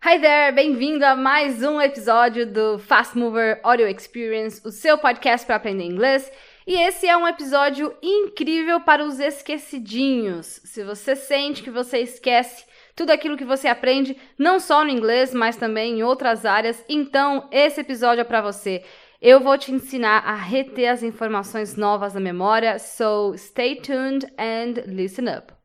Hi 0.00 0.16
there, 0.20 0.54
bem-vindo 0.54 1.04
a 1.04 1.16
mais 1.16 1.60
um 1.60 1.80
episódio 1.80 2.46
do 2.46 2.78
Fast 2.78 3.18
Mover 3.18 3.58
Audio 3.64 3.88
Experience, 3.88 4.62
o 4.64 4.70
seu 4.70 4.96
podcast 4.96 5.44
para 5.44 5.56
aprender 5.56 5.82
inglês. 5.82 6.30
E 6.64 6.80
esse 6.80 7.08
é 7.08 7.16
um 7.16 7.26
episódio 7.26 7.92
incrível 8.00 8.80
para 8.80 9.04
os 9.04 9.18
esquecidinhos. 9.18 10.60
Se 10.64 10.84
você 10.84 11.16
sente 11.16 11.64
que 11.64 11.70
você 11.70 11.98
esquece 11.98 12.64
tudo 12.94 13.10
aquilo 13.10 13.36
que 13.36 13.44
você 13.44 13.66
aprende, 13.66 14.16
não 14.38 14.60
só 14.60 14.84
no 14.84 14.90
inglês, 14.90 15.34
mas 15.34 15.56
também 15.56 15.98
em 15.98 16.02
outras 16.04 16.46
áreas, 16.46 16.82
então 16.88 17.48
esse 17.50 17.80
episódio 17.80 18.20
é 18.20 18.24
para 18.24 18.40
você. 18.40 18.84
Eu 19.20 19.40
vou 19.40 19.58
te 19.58 19.72
ensinar 19.72 20.18
a 20.18 20.36
reter 20.36 20.86
as 20.86 21.02
informações 21.02 21.76
novas 21.76 22.14
na 22.14 22.20
memória, 22.20 22.78
so 22.78 23.34
stay 23.36 23.74
tuned 23.74 24.24
and 24.38 24.80
listen 24.86 25.28
up. 25.28 25.57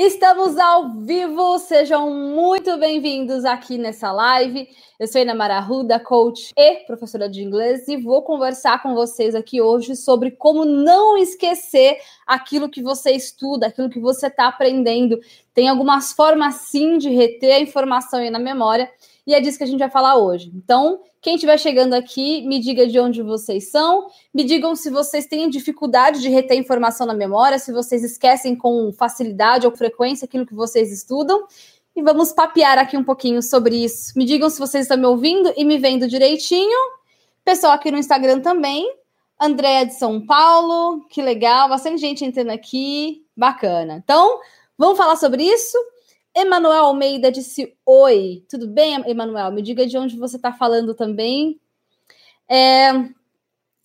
Estamos 0.00 0.56
ao 0.56 0.92
vivo, 1.00 1.58
sejam 1.58 2.08
muito 2.08 2.76
bem-vindos 2.76 3.44
aqui 3.44 3.76
nessa 3.76 4.12
live. 4.12 4.68
Eu 4.96 5.08
sou 5.08 5.20
Ana 5.20 5.34
Mara 5.34 5.58
Ruda, 5.58 5.98
coach 5.98 6.52
e 6.56 6.76
professora 6.86 7.28
de 7.28 7.42
inglês, 7.42 7.88
e 7.88 7.96
vou 7.96 8.22
conversar 8.22 8.80
com 8.80 8.94
vocês 8.94 9.34
aqui 9.34 9.60
hoje 9.60 9.96
sobre 9.96 10.30
como 10.30 10.64
não 10.64 11.18
esquecer 11.18 11.98
aquilo 12.24 12.68
que 12.68 12.80
você 12.80 13.10
estuda, 13.10 13.66
aquilo 13.66 13.90
que 13.90 13.98
você 13.98 14.28
está 14.28 14.46
aprendendo. 14.46 15.18
Tem 15.52 15.68
algumas 15.68 16.12
formas 16.12 16.54
sim 16.70 16.96
de 16.96 17.10
reter 17.10 17.56
a 17.56 17.60
informação 17.60 18.20
aí 18.20 18.30
na 18.30 18.38
memória, 18.38 18.88
e 19.28 19.34
é 19.34 19.40
disso 19.42 19.58
que 19.58 19.64
a 19.64 19.66
gente 19.66 19.78
vai 19.78 19.90
falar 19.90 20.16
hoje. 20.16 20.50
Então, 20.54 21.02
quem 21.20 21.34
estiver 21.34 21.58
chegando 21.58 21.92
aqui, 21.92 22.40
me 22.48 22.58
diga 22.58 22.86
de 22.86 22.98
onde 22.98 23.20
vocês 23.20 23.70
são, 23.70 24.06
me 24.32 24.42
digam 24.42 24.74
se 24.74 24.88
vocês 24.88 25.26
têm 25.26 25.50
dificuldade 25.50 26.22
de 26.22 26.30
reter 26.30 26.56
informação 26.56 27.06
na 27.06 27.12
memória, 27.12 27.58
se 27.58 27.70
vocês 27.70 28.02
esquecem 28.02 28.56
com 28.56 28.90
facilidade 28.90 29.66
ou 29.66 29.76
frequência 29.76 30.24
aquilo 30.24 30.46
que 30.46 30.54
vocês 30.54 30.90
estudam. 30.90 31.46
E 31.94 32.00
vamos 32.00 32.32
papear 32.32 32.78
aqui 32.78 32.96
um 32.96 33.04
pouquinho 33.04 33.42
sobre 33.42 33.84
isso. 33.84 34.14
Me 34.16 34.24
digam 34.24 34.48
se 34.48 34.58
vocês 34.58 34.84
estão 34.86 34.96
me 34.96 35.04
ouvindo 35.04 35.52
e 35.58 35.62
me 35.62 35.76
vendo 35.76 36.08
direitinho. 36.08 36.78
Pessoal 37.44 37.74
aqui 37.74 37.90
no 37.90 37.98
Instagram 37.98 38.40
também. 38.40 38.90
Andréia 39.38 39.84
de 39.84 39.92
São 39.92 40.24
Paulo, 40.24 41.04
que 41.10 41.20
legal, 41.20 41.68
bastante 41.68 42.00
gente 42.00 42.24
entrando 42.24 42.50
aqui, 42.50 43.26
bacana. 43.36 44.00
Então, 44.02 44.40
vamos 44.78 44.96
falar 44.96 45.16
sobre 45.16 45.44
isso. 45.44 45.76
Emanuel 46.40 46.84
Almeida 46.84 47.32
disse 47.32 47.76
oi. 47.84 48.44
Tudo 48.48 48.68
bem, 48.68 48.94
Emanuel? 49.10 49.50
Me 49.50 49.60
diga 49.60 49.84
de 49.84 49.98
onde 49.98 50.16
você 50.16 50.36
está 50.36 50.52
falando 50.52 50.94
também. 50.94 51.60
É, 52.48 52.92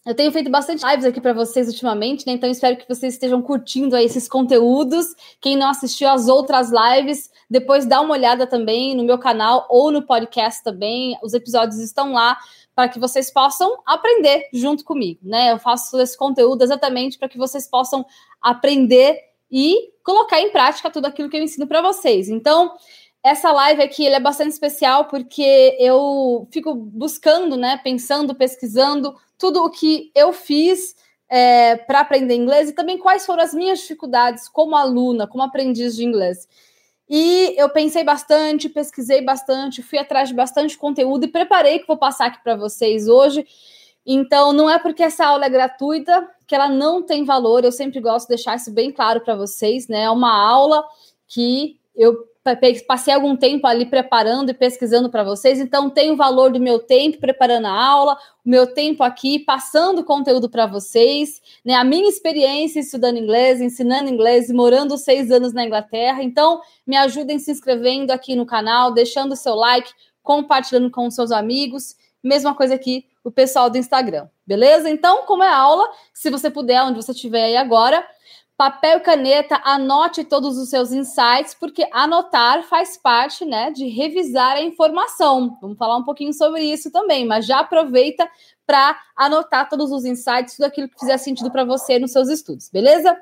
eu 0.06 0.14
tenho 0.14 0.32
feito 0.32 0.52
bastante 0.52 0.86
lives 0.86 1.04
aqui 1.04 1.20
para 1.20 1.34
vocês 1.34 1.68
ultimamente, 1.68 2.28
né? 2.28 2.34
Então 2.34 2.48
espero 2.48 2.78
que 2.78 2.88
vocês 2.88 3.16
estejam 3.16 3.42
curtindo 3.42 3.98
esses 3.98 4.28
conteúdos. 4.28 5.08
Quem 5.42 5.58
não 5.58 5.68
assistiu 5.68 6.08
às 6.08 6.28
outras 6.28 6.70
lives, 6.70 7.32
depois 7.50 7.88
dá 7.88 8.00
uma 8.02 8.14
olhada 8.14 8.46
também 8.46 8.96
no 8.96 9.04
meu 9.04 9.18
canal 9.18 9.66
ou 9.68 9.90
no 9.90 10.04
podcast 10.04 10.64
também. 10.64 11.18
Os 11.24 11.34
episódios 11.34 11.80
estão 11.80 12.14
lá 12.14 12.38
para 12.76 12.88
que 12.88 13.00
vocês 13.00 13.34
possam 13.34 13.82
aprender 13.84 14.48
junto 14.54 14.84
comigo, 14.84 15.22
né? 15.24 15.54
Eu 15.54 15.58
faço 15.58 16.00
esse 16.00 16.16
conteúdo 16.16 16.64
exatamente 16.64 17.18
para 17.18 17.30
que 17.30 17.38
vocês 17.38 17.68
possam 17.68 18.06
aprender 18.40 19.33
e 19.56 19.92
colocar 20.04 20.42
em 20.42 20.50
prática 20.50 20.90
tudo 20.90 21.06
aquilo 21.06 21.30
que 21.30 21.38
eu 21.38 21.44
ensino 21.44 21.68
para 21.68 21.80
vocês. 21.80 22.28
Então, 22.28 22.74
essa 23.24 23.52
live 23.52 23.84
aqui 23.84 24.08
é 24.08 24.20
bastante 24.20 24.52
especial 24.52 25.06
porque 25.06 25.78
eu 25.80 26.48
fico 26.52 26.74
buscando, 26.74 27.56
né, 27.56 27.80
pensando, 27.84 28.34
pesquisando 28.34 29.16
tudo 29.38 29.64
o 29.64 29.70
que 29.70 30.12
eu 30.16 30.34
fiz 30.34 30.96
é, 31.30 31.76
para 31.76 32.00
aprender 32.00 32.34
inglês 32.34 32.70
e 32.70 32.74
também 32.74 32.98
quais 32.98 33.28
foram 33.28 33.44
as 33.44 33.54
minhas 33.54 33.80
dificuldades 33.80 34.50
como 34.50 34.76
aluna, 34.76 35.28
como 35.28 35.44
aprendiz 35.44 35.96
de 35.96 36.04
inglês. 36.04 36.48
E 37.08 37.54
eu 37.56 37.70
pensei 37.70 38.04
bastante, 38.04 38.68
pesquisei 38.68 39.22
bastante, 39.22 39.84
fui 39.84 40.00
atrás 40.00 40.30
de 40.30 40.36
bastante 40.36 40.76
conteúdo 40.76 41.26
e 41.26 41.32
preparei 41.32 41.78
que 41.78 41.88
vou 41.88 41.98
passar 41.98 42.26
aqui 42.26 42.44
para 42.44 42.56
vocês 42.56 43.08
hoje. 43.08 43.46
Então, 44.06 44.52
não 44.52 44.70
é 44.70 44.78
porque 44.78 45.04
essa 45.04 45.26
aula 45.26 45.46
é 45.46 45.50
gratuita 45.50 46.30
que 46.46 46.56
ela 46.56 46.68
não 46.68 47.02
tem 47.02 47.24
valor. 47.24 47.64
Eu 47.64 47.72
sempre 47.72 48.00
gosto 48.00 48.28
de 48.28 48.36
deixar 48.36 48.56
isso 48.56 48.72
bem 48.72 48.92
claro 48.92 49.22
para 49.22 49.36
vocês, 49.36 49.88
né? 49.88 50.04
É 50.04 50.10
uma 50.10 50.36
aula 50.36 50.84
que 51.28 51.80
eu 51.96 52.28
passei 52.86 53.14
algum 53.14 53.38
tempo 53.38 53.66
ali 53.66 53.86
preparando 53.86 54.50
e 54.50 54.54
pesquisando 54.54 55.10
para 55.10 55.24
vocês, 55.24 55.62
então 55.62 55.90
tem 55.90 56.12
o 56.12 56.18
valor 56.18 56.52
do 56.52 56.60
meu 56.60 56.78
tempo 56.78 57.18
preparando 57.18 57.68
a 57.68 57.72
aula, 57.72 58.18
o 58.46 58.50
meu 58.50 58.68
tempo 58.68 59.02
aqui 59.02 59.40
passando 59.40 60.04
conteúdo 60.04 60.50
para 60.50 60.66
vocês, 60.66 61.42
né? 61.64 61.74
A 61.76 61.86
minha 61.86 62.10
experiência 62.10 62.82
estudando 62.82 63.18
inglês, 63.18 63.62
ensinando 63.62 64.10
inglês 64.10 64.52
morando 64.52 64.98
seis 64.98 65.32
anos 65.32 65.54
na 65.54 65.66
Inglaterra. 65.66 66.22
Então, 66.22 66.60
me 66.86 66.98
ajudem 66.98 67.40
se 67.40 67.50
inscrevendo 67.50 68.12
aqui 68.12 68.36
no 68.36 68.46
canal, 68.46 68.92
deixando 68.92 69.32
o 69.32 69.38
seu 69.38 69.56
like, 69.56 69.90
compartilhando 70.22 70.92
com 70.92 71.10
seus 71.10 71.32
amigos. 71.32 71.96
Mesma 72.24 72.56
coisa 72.56 72.76
aqui 72.76 73.06
o 73.24 73.32
pessoal 73.32 73.70
do 73.70 73.78
Instagram, 73.78 74.28
beleza? 74.46 74.90
Então, 74.90 75.26
como 75.26 75.44
é 75.44 75.50
aula, 75.50 75.88
se 76.14 76.30
você 76.30 76.50
puder, 76.50 76.84
onde 76.84 77.02
você 77.02 77.12
estiver 77.12 77.44
aí 77.44 77.58
agora, 77.58 78.06
papel 78.58 78.98
e 78.98 79.02
caneta, 79.02 79.62
anote 79.64 80.24
todos 80.24 80.58
os 80.58 80.70
seus 80.70 80.92
insights, 80.92 81.54
porque 81.54 81.88
anotar 81.92 82.64
faz 82.64 82.98
parte, 82.98 83.46
né, 83.46 83.72
de 83.72 83.88
revisar 83.88 84.58
a 84.58 84.62
informação. 84.62 85.58
Vamos 85.62 85.78
falar 85.78 85.98
um 85.98 86.04
pouquinho 86.04 86.34
sobre 86.34 86.64
isso 86.64 86.92
também, 86.92 87.26
mas 87.26 87.46
já 87.46 87.60
aproveita 87.60 88.30
para 88.66 88.98
anotar 89.16 89.70
todos 89.70 89.92
os 89.92 90.06
insights, 90.06 90.56
tudo 90.56 90.66
aquilo 90.66 90.90
que 90.90 91.00
fizer 91.00 91.18
sentido 91.18 91.52
para 91.52 91.66
você 91.66 92.00
nos 92.00 92.12
seus 92.12 92.30
estudos, 92.30 92.70
beleza? 92.70 93.18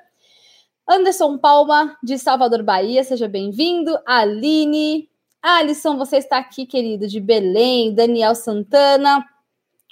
Anderson 0.88 1.38
Palma, 1.38 1.98
de 2.04 2.18
Salvador, 2.18 2.64
Bahia, 2.64 3.04
seja 3.04 3.28
bem-vindo. 3.28 3.98
Aline, 4.06 5.10
Alisson, 5.42 5.98
você 5.98 6.18
está 6.18 6.38
aqui, 6.38 6.66
querido, 6.66 7.08
de 7.08 7.20
Belém. 7.20 7.94
Daniel 7.94 8.36
Santana, 8.36 9.26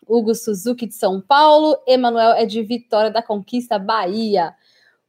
Hugo 0.07 0.35
Suzuki 0.35 0.85
de 0.85 0.93
São 0.93 1.19
Paulo, 1.19 1.77
Emanuel 1.87 2.31
é 2.31 2.45
de 2.45 2.61
Vitória 2.61 3.11
da 3.11 3.21
Conquista, 3.21 3.79
Bahia. 3.79 4.55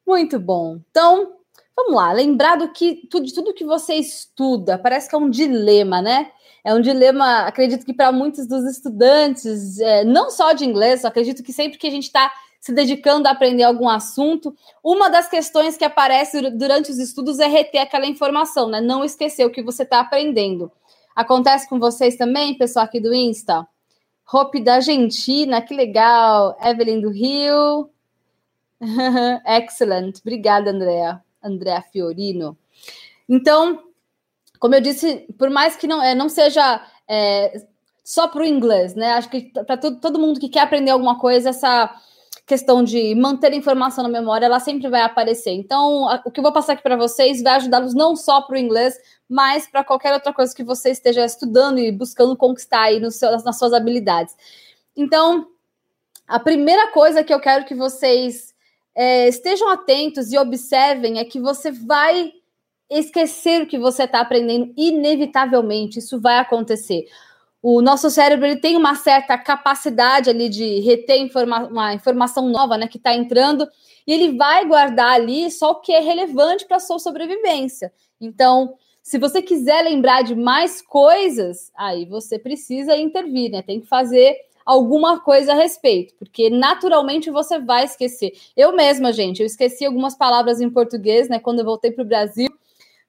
Muito 0.06 0.38
bom. 0.38 0.78
Então, 0.90 1.32
vamos 1.76 1.94
lá. 1.94 2.12
Lembrar 2.12 2.56
do 2.56 2.72
que 2.72 3.06
tudo, 3.10 3.32
tudo 3.32 3.54
que 3.54 3.64
você 3.64 3.94
estuda, 3.94 4.78
parece 4.78 5.08
que 5.08 5.14
é 5.14 5.18
um 5.18 5.30
dilema, 5.30 6.00
né? 6.00 6.30
É 6.62 6.74
um 6.74 6.80
dilema, 6.80 7.46
acredito 7.46 7.86
que 7.86 7.94
para 7.94 8.12
muitos 8.12 8.46
dos 8.46 8.64
estudantes, 8.64 9.78
é, 9.78 10.04
não 10.04 10.30
só 10.30 10.52
de 10.52 10.64
inglês, 10.64 11.04
acredito 11.04 11.42
que 11.42 11.52
sempre 11.52 11.78
que 11.78 11.86
a 11.86 11.90
gente 11.90 12.04
está 12.04 12.30
se 12.60 12.72
dedicando 12.72 13.26
a 13.26 13.30
aprender 13.30 13.62
algum 13.62 13.88
assunto, 13.88 14.54
uma 14.84 15.08
das 15.08 15.28
questões 15.28 15.78
que 15.78 15.84
aparece 15.84 16.50
durante 16.50 16.90
os 16.90 16.98
estudos 16.98 17.38
é 17.38 17.46
reter 17.46 17.80
aquela 17.80 18.06
informação, 18.06 18.68
né? 18.68 18.80
Não 18.80 19.02
esquecer 19.02 19.46
o 19.46 19.50
que 19.50 19.62
você 19.62 19.82
está 19.82 20.00
aprendendo. 20.00 20.70
Acontece 21.16 21.68
com 21.68 21.80
vocês 21.80 22.16
também, 22.16 22.56
pessoal 22.56 22.84
aqui 22.84 23.00
do 23.00 23.14
Insta? 23.14 23.66
Hope 24.32 24.62
da 24.62 24.74
Argentina, 24.74 25.62
que 25.62 25.74
legal. 25.74 26.56
Evelyn 26.62 27.00
do 27.00 27.10
Rio. 27.10 27.90
Excellent. 29.46 30.18
Obrigada, 30.20 30.70
Andrea. 30.70 31.22
Andrea 31.42 31.82
Fiorino. 31.82 32.56
Então, 33.28 33.82
como 34.58 34.74
eu 34.74 34.80
disse, 34.80 35.26
por 35.38 35.48
mais 35.48 35.76
que 35.76 35.86
não, 35.86 36.02
é, 36.02 36.14
não 36.14 36.28
seja 36.28 36.84
é, 37.08 37.66
só 38.04 38.28
para 38.28 38.42
o 38.42 38.46
inglês, 38.46 38.94
né? 38.94 39.12
Acho 39.12 39.30
que 39.30 39.50
para 39.64 39.78
todo, 39.78 39.98
todo 39.98 40.18
mundo 40.18 40.38
que 40.38 40.48
quer 40.48 40.60
aprender 40.60 40.90
alguma 40.90 41.18
coisa, 41.18 41.48
essa 41.48 41.90
questão 42.50 42.82
de 42.82 43.14
manter 43.14 43.52
informação 43.52 44.02
na 44.02 44.10
memória, 44.10 44.46
ela 44.46 44.58
sempre 44.58 44.88
vai 44.88 45.02
aparecer. 45.02 45.52
Então, 45.52 46.08
a, 46.08 46.20
o 46.24 46.32
que 46.32 46.40
eu 46.40 46.42
vou 46.42 46.52
passar 46.52 46.72
aqui 46.72 46.82
para 46.82 46.96
vocês 46.96 47.40
vai 47.40 47.54
ajudá-los 47.54 47.94
não 47.94 48.16
só 48.16 48.42
para 48.42 48.56
o 48.56 48.58
inglês, 48.58 48.98
mas 49.28 49.68
para 49.68 49.84
qualquer 49.84 50.12
outra 50.12 50.32
coisa 50.32 50.52
que 50.52 50.64
você 50.64 50.90
esteja 50.90 51.24
estudando 51.24 51.78
e 51.78 51.92
buscando 51.92 52.36
conquistar 52.36 52.82
aí 52.82 52.98
no 52.98 53.12
seu, 53.12 53.30
nas 53.30 53.56
suas 53.56 53.72
habilidades. 53.72 54.34
Então, 54.96 55.46
a 56.26 56.40
primeira 56.40 56.88
coisa 56.88 57.22
que 57.22 57.32
eu 57.32 57.38
quero 57.38 57.64
que 57.64 57.74
vocês 57.74 58.52
é, 58.96 59.28
estejam 59.28 59.68
atentos 59.68 60.32
e 60.32 60.38
observem 60.38 61.20
é 61.20 61.24
que 61.24 61.38
você 61.38 61.70
vai 61.70 62.32
esquecer 62.90 63.62
o 63.62 63.66
que 63.66 63.78
você 63.78 64.02
está 64.02 64.20
aprendendo, 64.20 64.74
inevitavelmente, 64.76 66.00
isso 66.00 66.20
vai 66.20 66.38
acontecer 66.38 67.06
o 67.62 67.82
nosso 67.82 68.08
cérebro 68.10 68.46
ele 68.46 68.60
tem 68.60 68.76
uma 68.76 68.94
certa 68.94 69.36
capacidade 69.36 70.30
ali 70.30 70.48
de 70.48 70.80
reter 70.80 71.20
informa 71.20 71.66
uma 71.66 71.94
informação 71.94 72.48
nova, 72.48 72.78
né, 72.78 72.88
que 72.88 72.96
está 72.96 73.14
entrando, 73.14 73.68
e 74.06 74.12
ele 74.12 74.36
vai 74.36 74.66
guardar 74.66 75.12
ali 75.12 75.50
só 75.50 75.72
o 75.72 75.80
que 75.80 75.92
é 75.92 76.00
relevante 76.00 76.66
para 76.66 76.78
a 76.78 76.80
sua 76.80 76.98
sobrevivência. 76.98 77.92
Então, 78.20 78.74
se 79.02 79.18
você 79.18 79.42
quiser 79.42 79.82
lembrar 79.82 80.22
de 80.22 80.34
mais 80.34 80.80
coisas, 80.80 81.70
aí 81.76 82.04
você 82.04 82.38
precisa 82.38 82.96
intervir, 82.96 83.50
né? 83.50 83.62
Tem 83.62 83.80
que 83.80 83.86
fazer 83.86 84.36
alguma 84.64 85.20
coisa 85.20 85.52
a 85.52 85.56
respeito, 85.56 86.14
porque 86.18 86.48
naturalmente 86.48 87.30
você 87.30 87.58
vai 87.58 87.84
esquecer. 87.84 88.32
Eu 88.56 88.72
mesma, 88.72 89.12
gente, 89.12 89.40
eu 89.40 89.46
esqueci 89.46 89.84
algumas 89.84 90.14
palavras 90.14 90.60
em 90.60 90.70
português, 90.70 91.28
né, 91.28 91.38
quando 91.38 91.58
eu 91.60 91.64
voltei 91.64 91.90
para 91.90 92.04
o 92.04 92.06
Brasil, 92.06 92.48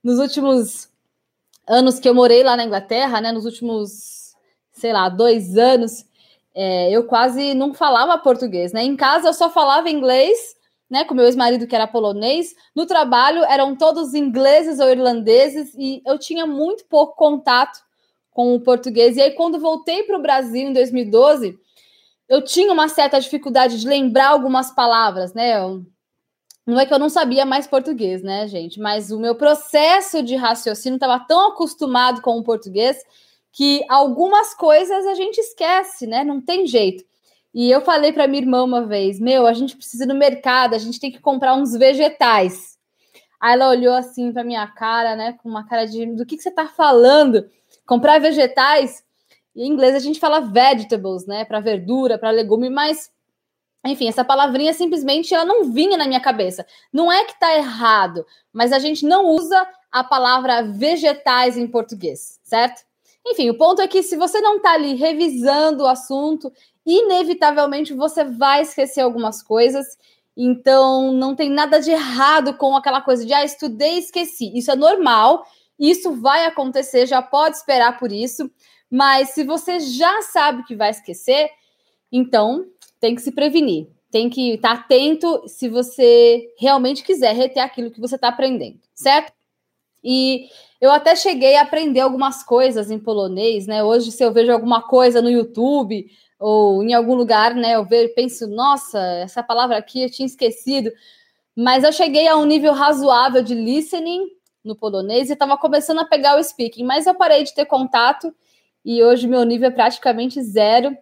nos 0.03 0.17
últimos 0.17 0.89
anos 1.67 1.99
que 1.99 2.09
eu 2.09 2.15
morei 2.15 2.43
lá 2.43 2.57
na 2.57 2.63
Inglaterra, 2.63 3.21
né, 3.21 3.31
nos 3.31 3.45
últimos 3.45 4.20
sei 4.81 4.91
lá, 4.91 5.07
dois 5.09 5.55
anos, 5.55 6.03
é, 6.55 6.91
eu 6.91 7.05
quase 7.05 7.53
não 7.53 7.73
falava 7.73 8.17
português, 8.17 8.73
né? 8.73 8.83
Em 8.83 8.95
casa 8.95 9.29
eu 9.29 9.33
só 9.33 9.49
falava 9.49 9.91
inglês, 9.91 10.55
né? 10.89 11.05
Com 11.05 11.13
meu 11.13 11.25
ex-marido 11.25 11.67
que 11.67 11.75
era 11.75 11.87
polonês. 11.87 12.55
No 12.75 12.87
trabalho 12.87 13.43
eram 13.43 13.75
todos 13.75 14.15
ingleses 14.15 14.79
ou 14.79 14.89
irlandeses 14.89 15.73
e 15.77 16.01
eu 16.05 16.17
tinha 16.17 16.47
muito 16.47 16.83
pouco 16.85 17.15
contato 17.15 17.79
com 18.31 18.55
o 18.55 18.59
português. 18.59 19.15
E 19.17 19.21
aí, 19.21 19.31
quando 19.31 19.59
voltei 19.59 20.03
para 20.03 20.17
o 20.17 20.21
Brasil 20.21 20.69
em 20.69 20.73
2012, 20.73 21.57
eu 22.27 22.41
tinha 22.43 22.73
uma 22.73 22.87
certa 22.87 23.19
dificuldade 23.19 23.79
de 23.79 23.87
lembrar 23.87 24.29
algumas 24.29 24.71
palavras, 24.73 25.33
né? 25.33 25.59
Eu, 25.59 25.85
não 26.65 26.79
é 26.79 26.85
que 26.85 26.93
eu 26.93 26.99
não 26.99 27.09
sabia 27.09 27.45
mais 27.45 27.67
português, 27.67 28.23
né, 28.23 28.47
gente? 28.47 28.79
Mas 28.79 29.11
o 29.11 29.19
meu 29.19 29.35
processo 29.35 30.23
de 30.23 30.35
raciocínio 30.35 30.95
estava 30.95 31.19
tão 31.19 31.49
acostumado 31.49 32.21
com 32.21 32.37
o 32.37 32.43
português 32.43 32.97
que 33.51 33.83
algumas 33.89 34.53
coisas 34.53 35.05
a 35.05 35.13
gente 35.13 35.37
esquece, 35.39 36.07
né? 36.07 36.23
Não 36.23 36.41
tem 36.41 36.65
jeito. 36.65 37.03
E 37.53 37.69
eu 37.69 37.81
falei 37.81 38.13
para 38.13 38.27
minha 38.27 38.41
irmã 38.41 38.63
uma 38.63 38.85
vez: 38.85 39.19
Meu, 39.19 39.45
a 39.45 39.53
gente 39.53 39.75
precisa 39.75 40.05
ir 40.05 40.07
no 40.07 40.15
mercado, 40.15 40.73
a 40.73 40.77
gente 40.77 40.99
tem 40.99 41.11
que 41.11 41.19
comprar 41.19 41.53
uns 41.53 41.73
vegetais. 41.73 42.77
Aí 43.39 43.53
ela 43.53 43.69
olhou 43.69 43.93
assim 43.93 44.31
para 44.31 44.43
minha 44.43 44.65
cara, 44.67 45.15
né, 45.15 45.33
com 45.33 45.49
uma 45.49 45.67
cara 45.67 45.85
de: 45.85 46.05
Do 46.05 46.25
que, 46.25 46.37
que 46.37 46.43
você 46.43 46.49
está 46.49 46.67
falando? 46.67 47.49
Comprar 47.85 48.19
vegetais? 48.19 49.03
Em 49.53 49.67
inglês 49.67 49.95
a 49.95 49.99
gente 49.99 50.19
fala 50.19 50.39
vegetables, 50.39 51.25
né, 51.25 51.43
para 51.43 51.59
verdura, 51.59 52.17
para 52.17 52.29
legume, 52.29 52.69
mas 52.69 53.11
enfim, 53.83 54.07
essa 54.07 54.23
palavrinha 54.23 54.73
simplesmente 54.73 55.33
ela 55.33 55.43
não 55.43 55.71
vinha 55.71 55.97
na 55.97 56.07
minha 56.07 56.19
cabeça. 56.19 56.65
Não 56.93 57.11
é 57.11 57.25
que 57.25 57.33
está 57.33 57.55
errado, 57.57 58.25
mas 58.53 58.71
a 58.71 58.79
gente 58.79 59.05
não 59.05 59.25
usa 59.25 59.67
a 59.91 60.03
palavra 60.03 60.61
vegetais 60.61 61.57
em 61.57 61.67
português, 61.67 62.39
certo? 62.43 62.83
Enfim, 63.25 63.49
o 63.49 63.57
ponto 63.57 63.81
é 63.81 63.87
que 63.87 64.01
se 64.01 64.15
você 64.15 64.41
não 64.41 64.57
está 64.57 64.73
ali 64.73 64.95
revisando 64.95 65.83
o 65.83 65.87
assunto, 65.87 66.51
inevitavelmente 66.85 67.93
você 67.93 68.23
vai 68.23 68.61
esquecer 68.61 69.01
algumas 69.01 69.43
coisas. 69.43 69.85
Então, 70.35 71.11
não 71.11 71.35
tem 71.35 71.49
nada 71.49 71.79
de 71.79 71.91
errado 71.91 72.55
com 72.55 72.75
aquela 72.75 73.01
coisa 73.01 73.25
de 73.25 73.33
ah, 73.33 73.43
estudei 73.43 73.95
e 73.95 73.99
esqueci. 73.99 74.51
Isso 74.57 74.71
é 74.71 74.75
normal, 74.75 75.45
isso 75.77 76.13
vai 76.13 76.45
acontecer, 76.45 77.05
já 77.05 77.21
pode 77.21 77.57
esperar 77.57 77.99
por 77.99 78.11
isso. 78.11 78.49
Mas 78.89 79.29
se 79.29 79.43
você 79.43 79.79
já 79.79 80.21
sabe 80.21 80.63
que 80.63 80.75
vai 80.75 80.89
esquecer, 80.89 81.49
então 82.11 82.65
tem 82.99 83.15
que 83.15 83.21
se 83.21 83.31
prevenir. 83.31 83.87
Tem 84.09 84.29
que 84.29 84.55
estar 84.55 84.75
tá 84.75 84.81
atento 84.81 85.47
se 85.47 85.69
você 85.69 86.53
realmente 86.59 87.03
quiser 87.03 87.33
reter 87.33 87.61
aquilo 87.61 87.91
que 87.91 88.01
você 88.01 88.15
está 88.15 88.27
aprendendo, 88.27 88.79
certo? 88.93 89.31
E 90.03 90.49
eu 90.81 90.91
até 90.91 91.15
cheguei 91.15 91.55
a 91.55 91.61
aprender 91.61 91.99
algumas 91.99 92.41
coisas 92.41 92.89
em 92.89 92.97
polonês, 92.97 93.67
né? 93.67 93.83
Hoje, 93.83 94.11
se 94.11 94.23
eu 94.23 94.33
vejo 94.33 94.51
alguma 94.51 94.81
coisa 94.81 95.21
no 95.21 95.29
YouTube 95.29 96.09
ou 96.39 96.83
em 96.83 96.91
algum 96.95 97.13
lugar, 97.13 97.53
né, 97.53 97.75
eu 97.75 97.85
vejo, 97.85 98.11
penso, 98.15 98.47
nossa, 98.47 98.99
essa 98.99 99.43
palavra 99.43 99.77
aqui 99.77 100.01
eu 100.01 100.09
tinha 100.09 100.25
esquecido. 100.25 100.91
Mas 101.55 101.83
eu 101.83 101.93
cheguei 101.93 102.27
a 102.27 102.35
um 102.35 102.45
nível 102.45 102.73
razoável 102.73 103.43
de 103.43 103.53
listening 103.53 104.25
no 104.63 104.75
polonês 104.75 105.29
e 105.29 105.33
estava 105.33 105.55
começando 105.55 105.99
a 105.99 106.05
pegar 106.05 106.39
o 106.39 106.43
speaking, 106.43 106.83
mas 106.83 107.05
eu 107.05 107.13
parei 107.13 107.43
de 107.43 107.53
ter 107.53 107.65
contato 107.65 108.33
e 108.83 109.03
hoje 109.03 109.27
meu 109.27 109.43
nível 109.43 109.67
é 109.67 109.71
praticamente 109.71 110.41
zero. 110.41 110.97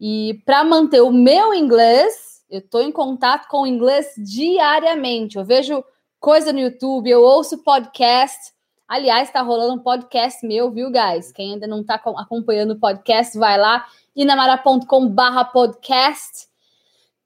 E 0.00 0.40
para 0.46 0.62
manter 0.62 1.00
o 1.00 1.10
meu 1.10 1.52
inglês, 1.52 2.44
eu 2.48 2.60
estou 2.60 2.82
em 2.82 2.92
contato 2.92 3.48
com 3.48 3.62
o 3.62 3.66
inglês 3.66 4.12
diariamente. 4.16 5.38
Eu 5.38 5.44
vejo 5.44 5.82
coisa 6.20 6.52
no 6.52 6.60
YouTube, 6.60 7.10
eu 7.10 7.22
ouço 7.22 7.64
podcast. 7.64 8.53
Aliás, 8.86 9.28
está 9.28 9.40
rolando 9.40 9.74
um 9.74 9.78
podcast 9.78 10.46
meu, 10.46 10.70
viu, 10.70 10.90
guys? 10.90 11.32
Quem 11.32 11.54
ainda 11.54 11.66
não 11.66 11.80
está 11.80 11.94
acompanhando 11.94 12.72
o 12.72 12.78
podcast, 12.78 13.36
vai 13.38 13.58
lá, 13.58 13.86
inamara.com 14.14 15.08
barra 15.08 15.44
podcast. 15.44 16.46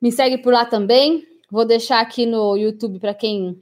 Me 0.01 0.13
segue 0.13 0.39
por 0.39 0.53
lá 0.53 0.65
também. 0.65 1.27
Vou 1.51 1.65
deixar 1.65 2.01
aqui 2.01 2.27
no 2.27 2.57
YouTube 2.57 3.01
para 3.01 3.13
quem 3.13 3.61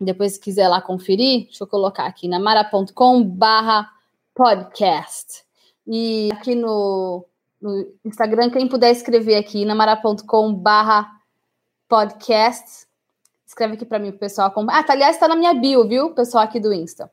depois 0.00 0.38
quiser 0.38 0.68
lá 0.68 0.80
conferir. 0.80 1.44
Deixa 1.44 1.62
eu 1.62 1.68
colocar 1.68 2.06
aqui, 2.06 2.26
namara.com 2.26 3.22
barra 3.22 3.90
podcast. 4.34 5.44
E 5.86 6.30
aqui 6.32 6.54
no, 6.54 7.26
no 7.60 7.86
Instagram, 8.02 8.48
quem 8.48 8.66
puder 8.66 8.92
escrever 8.92 9.36
aqui, 9.36 9.66
namara.com 9.66 10.54
barra 10.54 11.06
podcast 11.86 12.89
Escreve 13.50 13.74
aqui 13.74 13.84
para 13.84 13.98
mim, 13.98 14.10
o 14.10 14.12
pessoal. 14.12 14.54
Ah, 14.68 14.84
tá, 14.84 14.92
aliás, 14.92 15.16
está 15.16 15.26
na 15.26 15.34
minha 15.34 15.52
bio, 15.52 15.84
viu? 15.88 16.14
Pessoal 16.14 16.44
aqui 16.44 16.60
do 16.60 16.72
Insta. 16.72 17.10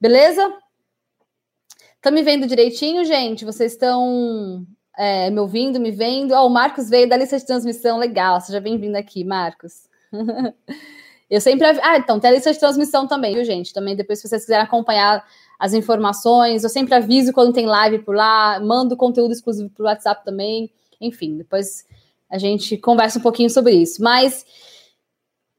Beleza? 0.00 0.52
Estão 1.94 2.10
me 2.10 2.20
vendo 2.24 2.48
direitinho, 2.48 3.04
gente? 3.04 3.44
Vocês 3.44 3.70
estão 3.70 4.66
é, 4.98 5.30
me 5.30 5.38
ouvindo, 5.38 5.78
me 5.78 5.92
vendo? 5.92 6.34
Oh, 6.34 6.46
o 6.46 6.50
Marcos 6.50 6.90
veio 6.90 7.08
da 7.08 7.16
lista 7.16 7.38
de 7.38 7.46
transmissão. 7.46 7.96
Legal, 7.96 8.40
seja 8.40 8.60
bem-vindo 8.60 8.98
aqui, 8.98 9.22
Marcos. 9.22 9.84
Eu 11.30 11.40
sempre. 11.40 11.64
Ah, 11.80 11.96
então, 11.96 12.18
tem 12.18 12.30
a 12.30 12.34
lista 12.34 12.52
de 12.52 12.58
transmissão 12.58 13.06
também, 13.06 13.32
viu, 13.32 13.44
gente? 13.44 13.72
Também, 13.72 13.94
depois, 13.94 14.18
se 14.18 14.28
vocês 14.28 14.42
quiserem 14.42 14.64
acompanhar 14.64 15.24
as 15.60 15.74
informações, 15.74 16.64
eu 16.64 16.70
sempre 16.70 16.92
aviso 16.92 17.32
quando 17.32 17.52
tem 17.52 17.66
live 17.66 18.00
por 18.00 18.16
lá, 18.16 18.58
mando 18.58 18.96
conteúdo 18.96 19.30
exclusivo 19.30 19.70
por 19.70 19.84
WhatsApp 19.84 20.24
também. 20.24 20.72
Enfim, 21.00 21.36
depois 21.36 21.86
a 22.28 22.36
gente 22.36 22.76
conversa 22.76 23.20
um 23.20 23.22
pouquinho 23.22 23.48
sobre 23.48 23.74
isso. 23.74 24.02
Mas 24.02 24.44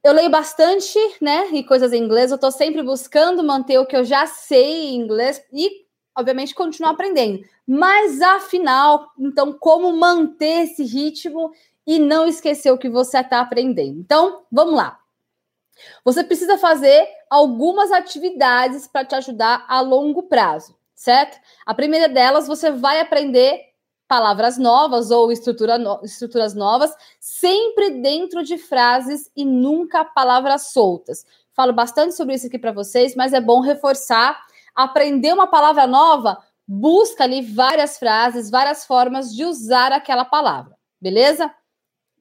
eu 0.04 0.12
leio 0.12 0.30
bastante, 0.30 1.00
né? 1.22 1.48
E 1.52 1.64
coisas 1.64 1.94
em 1.94 2.04
inglês. 2.04 2.30
Eu 2.30 2.36
estou 2.36 2.52
sempre 2.52 2.84
buscando 2.84 3.44
manter 3.44 3.78
o 3.80 3.86
que 3.86 3.96
eu 3.96 4.04
já 4.04 4.26
sei 4.26 4.90
em 4.90 4.96
inglês 4.96 5.42
e, 5.52 5.86
obviamente, 6.16 6.54
continuar 6.54 6.92
aprendendo. 6.92 7.44
Mas 7.66 8.22
afinal, 8.22 9.12
então, 9.18 9.54
como 9.54 9.96
manter 9.96 10.64
esse 10.64 10.84
ritmo 10.84 11.52
e 11.88 12.00
não 12.00 12.28
esquecer 12.28 12.72
o 12.72 12.78
que 12.78 12.90
você 12.90 13.20
está 13.20 13.40
aprendendo? 13.40 14.00
Então, 14.00 14.44
vamos 14.52 14.76
lá. 14.76 15.00
Você 16.04 16.24
precisa 16.24 16.58
fazer 16.58 17.08
algumas 17.30 17.92
atividades 17.92 18.88
para 18.88 19.06
te 19.06 19.16
ajudar 19.16 19.66
a 19.68 19.82
longo 19.82 20.24
prazo, 20.24 20.76
certo? 20.94 21.40
A 21.66 21.74
primeira 21.74 22.08
delas, 22.10 22.48
você 22.48 22.72
vai 22.72 23.00
aprender 23.00 23.73
palavras 24.14 24.60
novas 24.60 25.10
ou 25.10 25.32
estrutura 25.32 25.80
no, 25.80 26.00
estruturas 26.04 26.54
novas, 26.54 26.94
sempre 27.20 28.00
dentro 28.00 28.44
de 28.44 28.60
frases 28.60 29.32
e 29.36 29.44
nunca 29.44 30.06
palavras 30.06 30.68
soltas. 30.68 31.26
Falo 31.52 31.74
bastante 31.74 32.14
sobre 32.14 32.36
isso 32.36 32.46
aqui 32.46 32.60
para 32.60 32.72
vocês, 32.72 33.16
mas 33.16 33.34
é 33.34 33.42
bom 33.42 33.60
reforçar. 33.60 34.40
Aprender 34.76 35.34
uma 35.34 35.48
palavra 35.48 35.88
nova, 35.88 36.38
busca 36.68 37.24
ali 37.24 37.42
várias 37.42 37.98
frases, 37.98 38.52
várias 38.52 38.86
formas 38.86 39.34
de 39.34 39.46
usar 39.46 39.92
aquela 39.92 40.26
palavra, 40.26 40.78
beleza? 41.02 41.52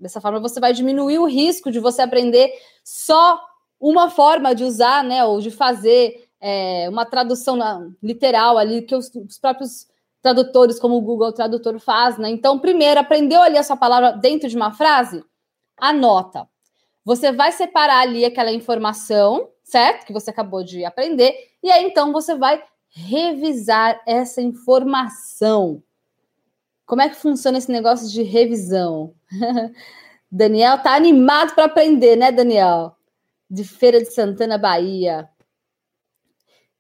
Dessa 0.01 0.19
forma 0.19 0.41
você 0.41 0.61
vai 0.61 0.73
diminuir 0.73 1.19
o 1.19 1.27
risco 1.27 1.71
de 1.71 1.79
você 1.79 2.01
aprender 2.01 2.51
só 2.83 3.39
uma 3.79 4.09
forma 4.09 4.55
de 4.55 4.65
usar, 4.65 5.05
né, 5.05 5.23
ou 5.25 5.43
de 5.43 5.51
fazer 5.51 6.27
é, 6.41 6.89
uma 6.89 7.05
tradução 7.05 7.59
literal 8.03 8.57
ali 8.57 8.81
que 8.81 8.95
os, 8.95 9.15
os 9.15 9.39
próprios 9.39 9.92
tradutores 10.23 10.79
como 10.79 10.97
o 10.97 11.01
Google 11.01 11.33
Tradutor 11.33 11.79
faz, 11.81 12.17
né? 12.17 12.31
Então, 12.31 12.59
primeiro, 12.59 13.01
aprendeu 13.01 13.43
ali 13.43 13.59
a 13.59 13.63
sua 13.63 13.77
palavra 13.77 14.13
dentro 14.13 14.49
de 14.49 14.57
uma 14.57 14.73
frase? 14.73 15.25
Anota. 15.77 16.49
Você 17.05 17.33
vai 17.33 17.51
separar 17.51 18.01
ali 18.01 18.25
aquela 18.25 18.53
informação, 18.53 19.49
certo? 19.65 20.07
Que 20.07 20.13
você 20.13 20.31
acabou 20.31 20.63
de 20.63 20.85
aprender, 20.85 21.35
e 21.63 21.71
aí 21.71 21.85
então 21.85 22.13
você 22.13 22.37
vai 22.37 22.63
revisar 22.89 24.01
essa 24.07 24.41
informação. 24.41 25.83
Como 26.87 27.03
é 27.03 27.09
que 27.09 27.17
funciona 27.17 27.59
esse 27.59 27.73
negócio 27.73 28.09
de 28.09 28.23
revisão? 28.23 29.15
Daniel 30.31 30.79
tá 30.79 30.95
animado 30.95 31.55
para 31.55 31.65
aprender, 31.65 32.17
né, 32.17 32.31
Daniel? 32.31 32.95
De 33.51 33.65
Feira 33.65 33.99
de 33.99 34.13
Santana, 34.13 34.57
Bahia. 34.57 35.29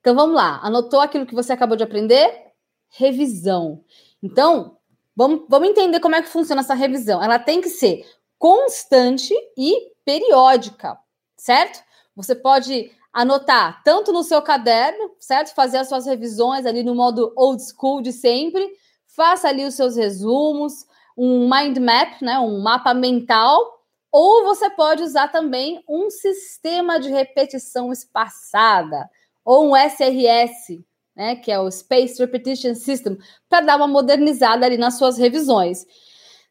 Então 0.00 0.14
vamos 0.14 0.36
lá. 0.36 0.60
Anotou 0.62 1.00
aquilo 1.00 1.26
que 1.26 1.34
você 1.34 1.52
acabou 1.52 1.76
de 1.76 1.82
aprender? 1.82 2.51
Revisão. 2.92 3.82
Então, 4.22 4.76
vamos, 5.16 5.46
vamos 5.48 5.68
entender 5.68 6.00
como 6.00 6.14
é 6.14 6.22
que 6.22 6.28
funciona 6.28 6.60
essa 6.60 6.74
revisão. 6.74 7.22
Ela 7.22 7.38
tem 7.38 7.60
que 7.60 7.68
ser 7.68 8.06
constante 8.38 9.34
e 9.56 9.92
periódica, 10.04 10.98
certo? 11.36 11.82
Você 12.14 12.34
pode 12.34 12.90
anotar 13.12 13.82
tanto 13.84 14.12
no 14.12 14.22
seu 14.22 14.40
caderno, 14.42 15.10
certo? 15.18 15.54
Fazer 15.54 15.78
as 15.78 15.88
suas 15.88 16.06
revisões 16.06 16.66
ali 16.66 16.82
no 16.82 16.94
modo 16.94 17.32
old 17.36 17.62
school 17.62 18.00
de 18.00 18.12
sempre. 18.12 18.66
Faça 19.06 19.48
ali 19.48 19.64
os 19.64 19.74
seus 19.74 19.96
resumos, 19.96 20.86
um 21.16 21.48
mind 21.48 21.78
map, 21.78 22.20
né? 22.22 22.38
Um 22.38 22.60
mapa 22.62 22.94
mental. 22.94 23.80
Ou 24.10 24.44
você 24.44 24.68
pode 24.70 25.02
usar 25.02 25.28
também 25.28 25.82
um 25.88 26.10
sistema 26.10 27.00
de 27.00 27.08
repetição 27.08 27.90
espaçada, 27.90 29.08
ou 29.42 29.70
um 29.70 29.76
SRS, 29.76 30.84
né, 31.16 31.36
que 31.36 31.50
é 31.50 31.58
o 31.58 31.70
Space 31.70 32.18
Repetition 32.18 32.74
System, 32.74 33.18
para 33.48 33.64
dar 33.64 33.76
uma 33.76 33.88
modernizada 33.88 34.66
ali 34.66 34.76
nas 34.76 34.98
suas 34.98 35.18
revisões. 35.18 35.84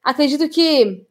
Acredito 0.03 0.47
que 0.49 1.05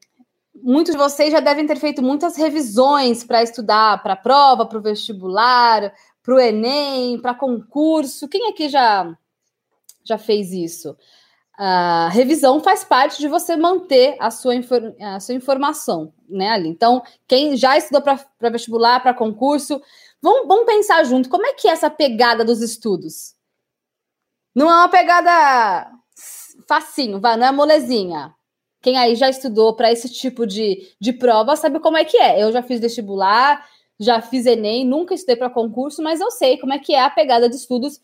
muitos 0.62 0.92
de 0.92 0.99
vocês 0.99 1.33
já 1.33 1.40
devem 1.40 1.66
ter 1.66 1.76
feito 1.76 2.02
muitas 2.02 2.37
revisões 2.37 3.25
para 3.25 3.42
estudar 3.42 4.02
para 4.02 4.14
a 4.14 4.16
prova, 4.16 4.66
para 4.66 4.78
o 4.78 4.83
vestibular, 4.83 5.92
para 6.23 6.35
o 6.35 6.40
Enem, 6.40 7.21
para 7.21 7.35
concurso. 7.35 8.28
Quem 8.28 8.49
aqui 8.49 8.69
já, 8.69 9.16
já 10.04 10.19
fez 10.19 10.52
isso? 10.52 10.97
A 11.62 12.09
revisão 12.09 12.61
faz 12.61 12.83
parte 12.85 13.19
de 13.19 13.28
você 13.28 13.54
manter 13.54 14.16
a 14.19 14.30
sua, 14.30 14.54
a 15.00 15.21
sua 15.21 15.35
informação, 15.35 16.12
né, 16.28 16.49
ali. 16.49 16.69
Então, 16.69 17.02
quem 17.28 17.54
já 17.54 17.76
estudou 17.76 18.00
para 18.00 18.50
vestibular, 18.50 19.00
para 19.00 19.12
concurso, 19.12 19.80
vamos, 20.23 20.49
vamos 20.49 20.64
pensar 20.64 21.04
junto, 21.04 21.28
como 21.28 21.47
é 21.47 21.52
que 21.52 21.69
é 21.69 21.73
essa 21.73 21.90
pegada 21.90 22.45
dos 22.45 22.62
estudos? 22.62 23.35
Não 24.54 24.71
é 24.71 24.75
uma 24.75 24.88
pegada 24.88 25.90
facinho, 26.69 27.21
vai, 27.21 27.37
não 27.37 27.47
é 27.47 27.52
molezinha. 27.52 28.35
Quem 28.83 28.97
aí 28.97 29.14
já 29.14 29.28
estudou 29.28 29.75
para 29.76 29.92
esse 29.92 30.09
tipo 30.09 30.47
de, 30.47 30.88
de 31.00 31.12
prova 31.12 31.54
sabe 31.57 31.80
como 31.80 31.97
é 31.97 32.04
que 32.04 32.16
é. 32.16 32.42
Eu 32.42 32.50
já 32.50 32.62
fiz 32.62 32.80
vestibular, 32.80 33.64
já 33.99 34.23
fiz 34.23 34.47
Enem, 34.47 34.85
nunca 34.87 35.14
estudei 35.14 35.37
para 35.37 35.50
concurso, 35.50 36.02
mas 36.02 36.21
eu 36.21 36.30
sei 36.30 36.59
como 36.59 36.73
é 36.73 36.78
que 36.78 36.95
é 36.95 37.02
a 37.02 37.11
pegada 37.11 37.49
de 37.49 37.57
estudos, 37.57 38.00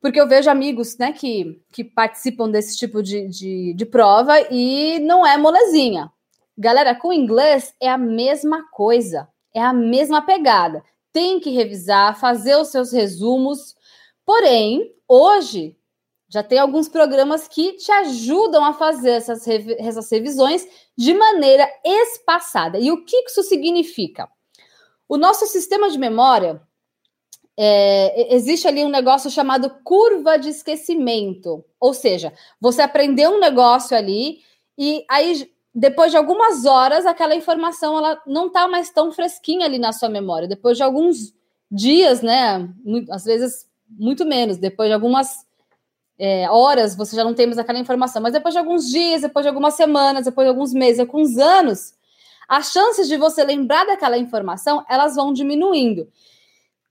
porque 0.00 0.20
eu 0.20 0.28
vejo 0.28 0.48
amigos 0.48 0.96
né, 0.98 1.12
que, 1.12 1.60
que 1.72 1.82
participam 1.82 2.48
desse 2.48 2.76
tipo 2.76 3.02
de, 3.02 3.28
de, 3.28 3.74
de 3.74 3.86
prova 3.86 4.40
e 4.50 5.00
não 5.00 5.26
é 5.26 5.36
molezinha. 5.36 6.10
Galera, 6.56 6.94
com 6.94 7.12
inglês 7.12 7.74
é 7.80 7.88
a 7.88 7.98
mesma 7.98 8.70
coisa, 8.70 9.28
é 9.52 9.60
a 9.60 9.72
mesma 9.72 10.22
pegada. 10.22 10.82
Tem 11.12 11.40
que 11.40 11.50
revisar, 11.50 12.18
fazer 12.18 12.56
os 12.56 12.68
seus 12.68 12.92
resumos. 12.92 13.74
Porém, 14.26 14.92
hoje 15.08 15.76
já 16.28 16.42
tem 16.42 16.58
alguns 16.58 16.88
programas 16.88 17.46
que 17.46 17.74
te 17.74 17.92
ajudam 17.92 18.64
a 18.64 18.72
fazer 18.72 19.10
essas, 19.10 19.46
essas 19.46 20.10
revisões 20.10 20.66
de 20.98 21.14
maneira 21.14 21.66
espaçada. 21.84 22.78
E 22.80 22.90
o 22.90 23.04
que 23.04 23.16
isso 23.18 23.44
significa? 23.44 24.28
O 25.08 25.16
nosso 25.16 25.46
sistema 25.46 25.88
de 25.88 25.96
memória 25.96 26.60
é, 27.56 28.34
existe 28.34 28.66
ali 28.66 28.84
um 28.84 28.88
negócio 28.88 29.30
chamado 29.30 29.70
curva 29.84 30.36
de 30.36 30.48
esquecimento. 30.48 31.64
Ou 31.78 31.94
seja, 31.94 32.32
você 32.60 32.82
aprendeu 32.82 33.30
um 33.30 33.40
negócio 33.40 33.96
ali 33.96 34.40
e 34.76 35.04
aí 35.08 35.48
depois 35.72 36.10
de 36.10 36.16
algumas 36.16 36.64
horas, 36.64 37.04
aquela 37.04 37.34
informação 37.34 37.98
ela 37.98 38.20
não 38.26 38.46
está 38.46 38.66
mais 38.66 38.90
tão 38.90 39.12
fresquinha 39.12 39.66
ali 39.66 39.78
na 39.78 39.92
sua 39.92 40.08
memória. 40.08 40.48
Depois 40.48 40.76
de 40.76 40.82
alguns 40.82 41.34
dias, 41.70 42.22
né? 42.22 42.66
Às 43.10 43.24
vezes 43.24 43.68
muito 43.88 44.24
menos, 44.24 44.56
depois 44.56 44.88
de 44.88 44.94
algumas 44.94 45.46
é, 46.18 46.48
horas, 46.50 46.96
você 46.96 47.14
já 47.14 47.24
não 47.24 47.34
tem 47.34 47.46
mais 47.46 47.58
aquela 47.58 47.78
informação. 47.78 48.22
Mas 48.22 48.32
depois 48.32 48.54
de 48.54 48.58
alguns 48.58 48.88
dias, 48.88 49.22
depois 49.22 49.44
de 49.44 49.48
algumas 49.48 49.74
semanas, 49.74 50.24
depois 50.24 50.46
de 50.46 50.50
alguns 50.50 50.72
meses, 50.72 51.00
alguns 51.00 51.36
anos, 51.38 51.94
as 52.48 52.70
chances 52.70 53.08
de 53.08 53.16
você 53.16 53.44
lembrar 53.44 53.84
daquela 53.86 54.16
informação 54.18 54.84
elas 54.88 55.16
vão 55.16 55.32
diminuindo. 55.32 56.08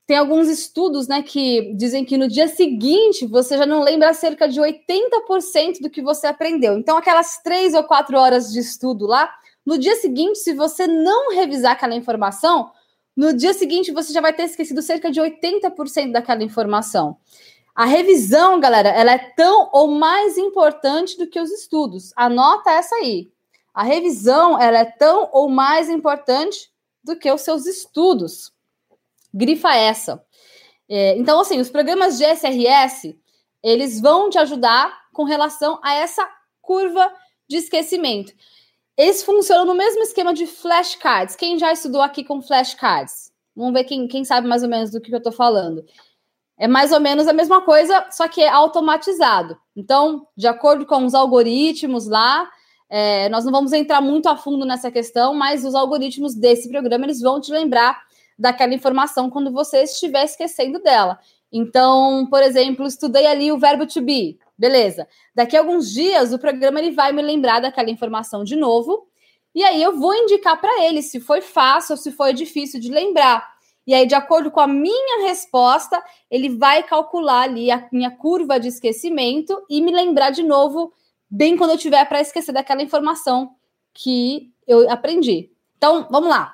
Tem 0.08 0.18
alguns 0.18 0.48
estudos 0.48 1.08
né, 1.08 1.24
que 1.24 1.74
dizem 1.76 2.06
que 2.06 2.16
no 2.16 2.28
dia 2.28 2.48
seguinte 2.48 3.26
você 3.26 3.58
já 3.58 3.66
não 3.66 3.82
lembra 3.82 4.14
cerca 4.14 4.48
de 4.48 4.62
80% 4.62 5.82
do 5.82 5.90
que 5.90 6.02
você 6.02 6.28
aprendeu. 6.28 6.78
Então, 6.78 6.96
aquelas 6.96 7.42
três 7.42 7.74
ou 7.74 7.84
quatro 7.84 8.16
horas 8.16 8.54
de 8.54 8.60
estudo 8.60 9.08
lá, 9.08 9.34
no 9.66 9.80
dia 9.80 9.96
seguinte, 9.96 10.38
se 10.38 10.54
você 10.54 10.86
não 10.86 11.34
revisar 11.34 11.72
aquela 11.72 11.96
informação, 11.96 12.70
no 13.16 13.34
dia 13.34 13.54
seguinte 13.54 13.92
você 13.92 14.12
já 14.12 14.22
vai 14.22 14.34
ter 14.34 14.44
esquecido 14.44 14.82
cerca 14.82 15.12
de 15.12 15.22
80% 15.22 16.12
daquela 16.12 16.44
informação. 16.44 17.18
A 17.74 17.86
revisão, 17.86 18.60
galera, 18.60 18.90
ela 18.90 19.12
é 19.12 19.18
tão 19.18 19.70
ou 19.74 19.88
mais 19.92 20.38
importante 20.38 21.18
do 21.18 21.28
que 21.28 21.40
os 21.40 21.52
estudos. 21.52 22.14
Anota 22.16 22.72
essa 22.72 22.96
aí. 22.96 23.30
A 23.74 23.84
revisão, 23.84 24.60
ela 24.60 24.80
é 24.80 24.86
tão 24.86 25.30
ou 25.34 25.50
mais 25.50 25.90
importante 25.90 26.72
do 27.04 27.18
que 27.18 27.30
os 27.30 27.42
seus 27.42 27.66
estudos 27.66 28.54
grifa 29.34 29.76
essa. 29.76 30.24
É, 30.88 31.18
então, 31.18 31.40
assim, 31.42 31.60
os 31.60 31.70
programas 31.70 32.18
de 32.18 32.24
SRS, 32.24 33.14
eles 33.62 34.00
vão 34.00 34.30
te 34.30 34.38
ajudar 34.38 34.98
com 35.12 35.26
relação 35.26 35.80
a 35.84 35.94
essa 35.94 36.26
curva 36.62 37.12
de 37.48 37.58
esquecimento. 37.58 38.34
Eles 38.98 39.24
funcionam 39.24 39.66
no 39.66 39.76
mesmo 39.76 40.02
esquema 40.04 40.34
de 40.34 40.48
flashcards. 40.48 41.36
Quem 41.36 41.60
já 41.60 41.72
estudou 41.74 42.02
aqui 42.02 42.24
com 42.24 42.42
flashcards? 42.42 43.32
Vamos 43.56 43.74
ver 43.74 43.84
quem, 43.84 44.08
quem 44.08 44.24
sabe 44.24 44.48
mais 44.48 44.64
ou 44.64 44.70
menos 44.70 44.92
do 44.92 45.02
que 45.02 45.14
eu 45.14 45.18
estou 45.18 45.34
falando. 45.34 45.84
É 46.58 46.68
mais 46.68 46.92
ou 46.92 47.00
menos 47.00 47.28
a 47.28 47.34
mesma 47.34 47.62
coisa, 47.62 48.08
só 48.12 48.28
que 48.28 48.42
é 48.42 48.48
automatizado. 48.48 49.58
Então, 49.76 50.26
de 50.38 50.48
acordo 50.48 50.86
com 50.86 51.06
os 51.06 51.14
algoritmos 51.14 52.08
lá, 52.08 52.50
é, 52.90 53.28
nós 53.30 53.44
não 53.44 53.52
vamos 53.52 53.74
entrar 53.74 54.00
muito 54.00 54.28
a 54.28 54.38
fundo 54.38 54.66
nessa 54.66 54.90
questão, 54.90 55.34
mas 55.34 55.66
os 55.66 55.76
algoritmos 55.76 56.34
desse 56.34 56.70
programa 56.70 57.06
eles 57.06 57.20
vão 57.20 57.42
te 57.42 57.52
lembrar 57.52 58.02
daquela 58.40 58.74
informação 58.74 59.30
quando 59.30 59.52
você 59.52 59.84
estiver 59.84 60.24
esquecendo 60.24 60.80
dela. 60.80 61.20
Então, 61.52 62.28
por 62.30 62.42
exemplo, 62.42 62.86
estudei 62.86 63.26
ali 63.26 63.52
o 63.52 63.58
verbo 63.58 63.86
to 63.86 64.02
be, 64.02 64.38
beleza. 64.58 65.08
Daqui 65.34 65.56
a 65.56 65.60
alguns 65.60 65.92
dias 65.92 66.34
o 66.34 66.40
programa 66.40 66.80
ele 66.80 66.92
vai 66.92 67.12
me 67.12 67.22
lembrar 67.22 67.60
daquela 67.60 67.90
informação 67.90 68.44
de 68.44 68.56
novo, 68.56 69.08
e 69.54 69.64
aí 69.64 69.82
eu 69.82 69.98
vou 69.98 70.14
indicar 70.14 70.60
para 70.60 70.84
ele 70.84 71.02
se 71.02 71.20
foi 71.20 71.42
fácil 71.42 71.94
ou 71.94 71.98
se 71.98 72.12
foi 72.12 72.34
difícil 72.34 72.80
de 72.80 72.92
lembrar. 72.92 73.56
E 73.88 73.94
aí, 73.94 74.08
de 74.08 74.16
acordo 74.16 74.50
com 74.50 74.60
a 74.60 74.68
minha 74.68 75.28
resposta, 75.28 76.04
ele 76.30 76.50
vai 76.50 76.82
calcular 76.82 77.42
ali 77.42 77.70
a 77.70 77.88
minha 77.92 78.10
curva 78.10 78.60
de 78.60 78.68
esquecimento 78.68 79.64
e 79.70 79.80
me 79.80 79.92
lembrar 79.92 80.32
de 80.32 80.42
novo, 80.42 80.92
bem 81.30 81.56
quando 81.56 81.72
eu 81.72 81.78
tiver 81.78 82.04
para 82.06 82.20
esquecer 82.20 82.52
daquela 82.52 82.82
informação 82.82 83.56
que 83.94 84.52
eu 84.68 84.90
aprendi. 84.90 85.52
Então, 85.78 86.08
vamos 86.10 86.30
lá. 86.30 86.54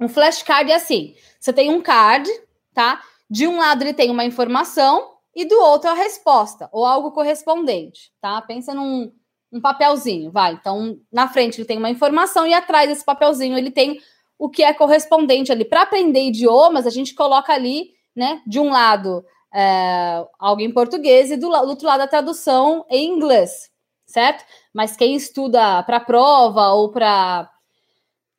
Um 0.00 0.08
flashcard 0.08 0.70
é 0.70 0.74
assim: 0.74 1.14
você 1.38 1.52
tem 1.52 1.70
um 1.70 1.80
card, 1.80 2.28
tá? 2.74 3.00
De 3.30 3.46
um 3.46 3.58
lado 3.58 3.82
ele 3.82 3.94
tem 3.94 4.10
uma 4.10 4.24
informação 4.24 5.12
e 5.34 5.44
do 5.44 5.58
outro 5.60 5.90
a 5.90 5.94
resposta, 5.94 6.68
ou 6.72 6.84
algo 6.84 7.12
correspondente, 7.12 8.12
tá? 8.20 8.40
Pensa 8.42 8.74
num 8.74 9.12
um 9.52 9.60
papelzinho, 9.60 10.30
vai. 10.30 10.54
Então, 10.54 10.98
na 11.12 11.28
frente 11.28 11.58
ele 11.58 11.66
tem 11.66 11.76
uma 11.76 11.90
informação 11.90 12.46
e 12.46 12.54
atrás 12.54 12.88
desse 12.88 13.04
papelzinho 13.04 13.58
ele 13.58 13.70
tem 13.70 14.00
o 14.38 14.48
que 14.48 14.62
é 14.62 14.72
correspondente 14.72 15.52
ali. 15.52 15.64
Para 15.64 15.82
aprender 15.82 16.22
idiomas, 16.22 16.86
a 16.86 16.90
gente 16.90 17.14
coloca 17.14 17.52
ali, 17.52 17.90
né, 18.16 18.40
de 18.46 18.58
um 18.58 18.70
lado 18.70 19.22
é, 19.54 20.26
algo 20.38 20.62
em 20.62 20.72
português 20.72 21.30
e 21.30 21.36
do, 21.36 21.48
do 21.48 21.68
outro 21.68 21.86
lado 21.86 22.00
a 22.00 22.08
tradução 22.08 22.86
em 22.88 23.06
inglês, 23.06 23.70
certo? 24.06 24.42
Mas 24.72 24.96
quem 24.96 25.14
estuda 25.14 25.82
para 25.82 26.00
prova 26.00 26.68
ou 26.70 26.90
para 26.90 27.50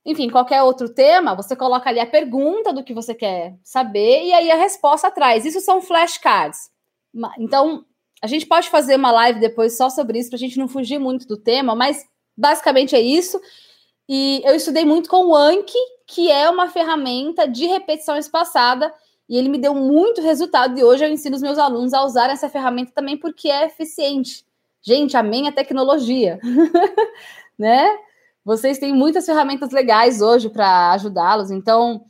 enfim, 0.06 0.30
qualquer 0.30 0.62
outro 0.64 0.94
tema, 0.94 1.34
você 1.34 1.56
coloca 1.56 1.90
ali 1.90 2.00
a 2.00 2.06
pergunta 2.06 2.74
do 2.74 2.84
que 2.84 2.94
você 2.94 3.16
quer 3.16 3.56
saber 3.64 4.26
e 4.26 4.34
aí 4.34 4.52
a 4.52 4.58
resposta 4.58 5.08
atrás. 5.08 5.46
Isso 5.46 5.62
são 5.62 5.82
flashcards. 5.82 6.73
Então, 7.38 7.86
a 8.22 8.28
gente 8.28 8.46
pode 8.46 8.70
fazer 8.70 8.96
uma 8.96 9.12
live 9.12 9.40
depois 9.40 9.76
só 9.76 9.90
sobre 9.90 10.18
isso, 10.18 10.30
para 10.30 10.38
a 10.38 10.40
gente 10.40 10.58
não 10.58 10.68
fugir 10.68 10.98
muito 10.98 11.28
do 11.28 11.38
tema, 11.38 11.76
mas 11.76 12.06
basicamente 12.38 12.96
é 12.96 13.02
isso. 13.02 13.40
E 14.08 14.42
eu 14.46 14.56
estudei 14.56 14.86
muito 14.86 15.10
com 15.10 15.28
o 15.28 15.36
Anki, 15.36 15.78
que 16.08 16.32
é 16.32 16.50
uma 16.50 16.70
ferramenta 16.70 17.48
de 17.48 17.66
repetição 17.66 18.18
espaçada, 18.18 18.94
e 19.28 19.38
ele 19.38 19.50
me 19.50 19.58
deu 19.58 19.74
muito 19.74 20.22
resultado. 20.22 20.78
E 20.78 20.84
hoje 20.84 21.06
eu 21.06 21.10
ensino 21.10 21.36
os 21.36 21.42
meus 21.42 21.58
alunos 21.58 21.94
a 21.94 22.04
usar 22.04 22.30
essa 22.30 22.50
ferramenta 22.50 22.92
também 22.94 23.18
porque 23.18 23.50
é 23.50 23.66
eficiente. 23.66 24.46
Gente, 24.82 25.16
amém 25.16 25.48
a 25.48 25.52
tecnologia, 25.52 26.40
né? 27.58 27.98
Vocês 28.44 28.78
têm 28.78 28.94
muitas 28.94 29.26
ferramentas 29.26 29.72
legais 29.72 30.22
hoje 30.22 30.50
para 30.50 30.92
ajudá-los, 30.92 31.50
então, 31.50 32.04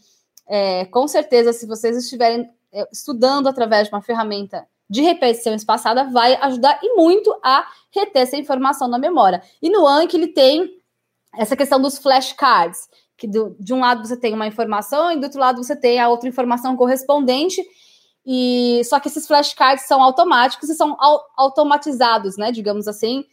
é, 0.47 0.85
com 0.85 1.07
certeza, 1.07 1.53
se 1.53 1.67
vocês 1.67 1.95
estiverem 1.95 2.49
é, 2.71 2.87
estudando 2.91 3.47
através 3.47 3.87
de 3.87 3.93
uma 3.93 4.01
ferramenta 4.01 4.67
de 4.89 5.01
repetição 5.01 5.53
espaçada, 5.53 6.03
vai 6.05 6.35
ajudar 6.35 6.79
e 6.83 6.95
muito 6.95 7.35
a 7.43 7.67
reter 7.91 8.23
essa 8.23 8.37
informação 8.37 8.87
na 8.87 8.99
memória. 8.99 9.41
E 9.61 9.69
no 9.69 9.87
Anki, 9.87 10.17
ele 10.17 10.27
tem 10.27 10.69
essa 11.35 11.55
questão 11.55 11.81
dos 11.81 11.97
flashcards, 11.97 12.87
que 13.17 13.27
do, 13.27 13.55
de 13.59 13.73
um 13.73 13.79
lado 13.79 14.07
você 14.07 14.17
tem 14.17 14.33
uma 14.33 14.47
informação 14.47 15.11
e 15.11 15.17
do 15.17 15.23
outro 15.23 15.39
lado 15.39 15.63
você 15.63 15.75
tem 15.75 15.99
a 15.99 16.09
outra 16.09 16.29
informação 16.29 16.75
correspondente. 16.75 17.63
E 18.25 18.81
só 18.85 18.99
que 18.99 19.07
esses 19.07 19.27
flashcards 19.27 19.85
são 19.85 20.01
automáticos 20.01 20.69
e 20.69 20.75
são 20.75 20.95
au 20.99 21.21
automatizados, 21.35 22.37
né? 22.37 22.51
Digamos 22.51 22.87
assim, 22.87 23.25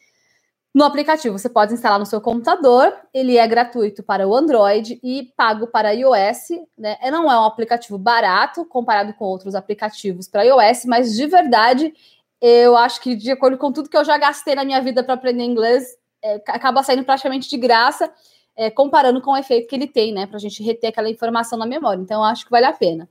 no 0.73 0.85
aplicativo, 0.85 1.37
você 1.37 1.49
pode 1.49 1.75
instalar 1.75 1.99
no 1.99 2.07
seu 2.07 2.21
computador, 2.21 2.95
ele 3.13 3.37
é 3.37 3.47
gratuito 3.47 4.05
para 4.05 4.27
o 4.29 4.35
Android 4.35 5.01
e 5.03 5.33
pago 5.37 5.67
para 5.67 5.91
iOS, 5.91 6.51
né? 6.79 6.97
É, 7.01 7.11
não 7.11 7.31
é 7.31 7.37
um 7.37 7.45
aplicativo 7.45 7.99
barato 7.99 8.65
comparado 8.65 9.13
com 9.15 9.25
outros 9.25 9.57
aplicativos 9.57 10.29
para 10.29 10.45
iOS, 10.45 10.85
mas 10.85 11.17
de 11.17 11.27
verdade, 11.27 11.93
eu 12.41 12.77
acho 12.77 13.01
que 13.01 13.17
de 13.17 13.33
acordo 13.33 13.59
com 13.59 13.73
tudo 13.73 13.91
que 13.91 13.97
eu 13.97 14.05
já 14.05 14.17
gastei 14.17 14.55
na 14.55 14.65
minha 14.65 14.81
vida 14.81 15.03
para 15.03 15.15
aprender 15.15 15.43
inglês, 15.43 15.97
é, 16.23 16.35
acaba 16.49 16.85
saindo 16.85 17.05
praticamente 17.05 17.51
de 17.51 17.57
graça, 17.57 18.13
é, 18.57 18.71
comparando 18.71 19.21
com 19.21 19.33
o 19.33 19.37
efeito 19.37 19.69
que 19.69 19.75
ele 19.75 19.89
tem, 19.89 20.13
né? 20.13 20.27
Para 20.27 20.37
a 20.37 20.41
gente 20.41 20.63
reter 20.63 20.89
aquela 20.89 21.11
informação 21.11 21.59
na 21.59 21.67
memória. 21.67 22.01
Então, 22.01 22.21
eu 22.21 22.25
acho 22.25 22.45
que 22.45 22.51
vale 22.51 22.67
a 22.67 22.73
pena. 22.73 23.09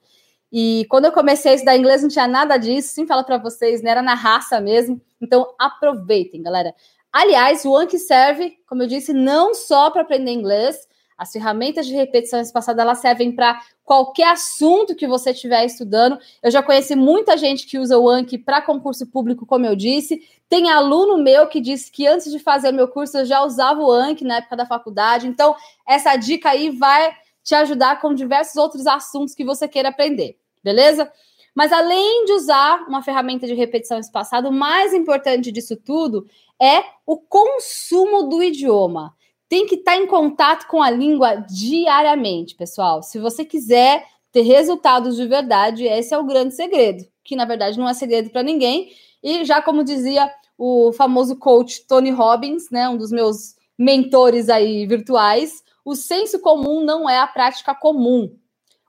E 0.52 0.86
quando 0.90 1.06
eu 1.06 1.12
comecei 1.12 1.52
a 1.52 1.56
estudar 1.56 1.78
inglês, 1.78 2.02
não 2.02 2.10
tinha 2.10 2.28
nada 2.28 2.58
disso, 2.58 2.90
sim, 2.90 3.06
falo 3.06 3.24
para 3.24 3.38
vocês, 3.38 3.82
né? 3.82 3.92
Era 3.92 4.02
na 4.02 4.16
raça 4.16 4.60
mesmo. 4.60 5.02
Então, 5.22 5.54
aproveitem, 5.60 6.42
galera. 6.42 6.74
Aliás, 7.12 7.66
o 7.66 7.76
Anki 7.76 7.98
serve, 7.98 8.58
como 8.68 8.84
eu 8.84 8.88
disse, 8.88 9.14
não 9.14 9.54
só 9.54 9.90
para 9.90 10.02
aprender 10.02 10.32
inglês. 10.32 10.88
As 11.18 11.34
ferramentas 11.34 11.86
de 11.86 11.94
repetição 11.94 12.40
espaçada 12.40 12.82
elas 12.82 13.00
servem 13.00 13.32
para 13.34 13.60
qualquer 13.84 14.30
assunto 14.30 14.96
que 14.96 15.06
você 15.06 15.32
estiver 15.32 15.66
estudando. 15.66 16.18
Eu 16.42 16.50
já 16.50 16.64
conheci 16.64 16.96
muita 16.96 17.36
gente 17.36 17.66
que 17.68 17.78
usa 17.78 17.98
o 17.98 18.08
Anki 18.08 18.38
para 18.38 18.62
concurso 18.62 19.06
público, 19.06 19.46
como 19.46 19.66
eu 19.66 19.76
disse. 19.76 20.22
Tem 20.48 20.70
aluno 20.70 21.18
meu 21.18 21.48
que 21.48 21.60
disse 21.60 21.92
que 21.92 22.08
antes 22.08 22.32
de 22.32 22.40
fazer 22.40 22.72
meu 22.72 22.88
curso 22.88 23.18
eu 23.18 23.26
já 23.26 23.44
usava 23.44 23.82
o 23.82 23.92
Anki 23.92 24.24
na 24.24 24.38
época 24.38 24.56
da 24.56 24.66
faculdade. 24.66 25.28
Então, 25.28 25.56
essa 25.86 26.16
dica 26.16 26.52
aí 26.52 26.70
vai 26.70 27.14
te 27.44 27.54
ajudar 27.54 28.00
com 28.00 28.14
diversos 28.14 28.56
outros 28.56 28.88
assuntos 28.88 29.36
que 29.36 29.44
você 29.44 29.68
queira 29.68 29.90
aprender, 29.90 30.38
beleza? 30.64 31.12
Mas 31.56 31.72
além 31.72 32.26
de 32.26 32.34
usar 32.34 32.86
uma 32.88 33.02
ferramenta 33.02 33.48
de 33.48 33.54
repetição 33.54 34.00
espaçada, 34.00 34.50
o 34.50 34.54
mais 34.54 34.94
importante 34.94 35.52
disso 35.52 35.76
tudo 35.76 36.26
é 36.62 36.84
o 37.06 37.18
consumo 37.18 38.24
do 38.24 38.44
idioma. 38.44 39.16
Tem 39.48 39.66
que 39.66 39.76
estar 39.76 39.98
em 39.98 40.06
contato 40.06 40.68
com 40.68 40.82
a 40.82 40.90
língua 40.90 41.36
diariamente, 41.36 42.56
pessoal. 42.56 43.02
Se 43.02 43.18
você 43.18 43.44
quiser 43.44 44.06
ter 44.32 44.42
resultados 44.42 45.16
de 45.16 45.26
verdade, 45.26 45.86
esse 45.86 46.14
é 46.14 46.18
o 46.18 46.26
grande 46.26 46.54
segredo, 46.54 47.04
que 47.24 47.36
na 47.36 47.46
verdade 47.46 47.80
não 47.80 47.90
é 47.90 47.94
segredo 47.94 48.30
para 48.30 48.44
ninguém. 48.44 48.92
E 49.24 49.44
já 49.44 49.62
como 49.62 49.84
dizia 49.84 50.32
o 50.58 50.92
famoso 50.94 51.36
coach 51.38 51.86
Tony 51.88 52.12
Robbins, 52.12 52.70
né, 52.70 52.88
um 52.90 52.98
dos 52.98 53.12
meus 53.12 53.56
mentores 53.78 54.50
aí 54.50 54.86
virtuais, 54.86 55.64
o 55.86 55.96
senso 55.96 56.40
comum 56.40 56.84
não 56.84 57.10
é 57.10 57.18
a 57.18 57.26
prática 57.26 57.74
comum. 57.74 58.36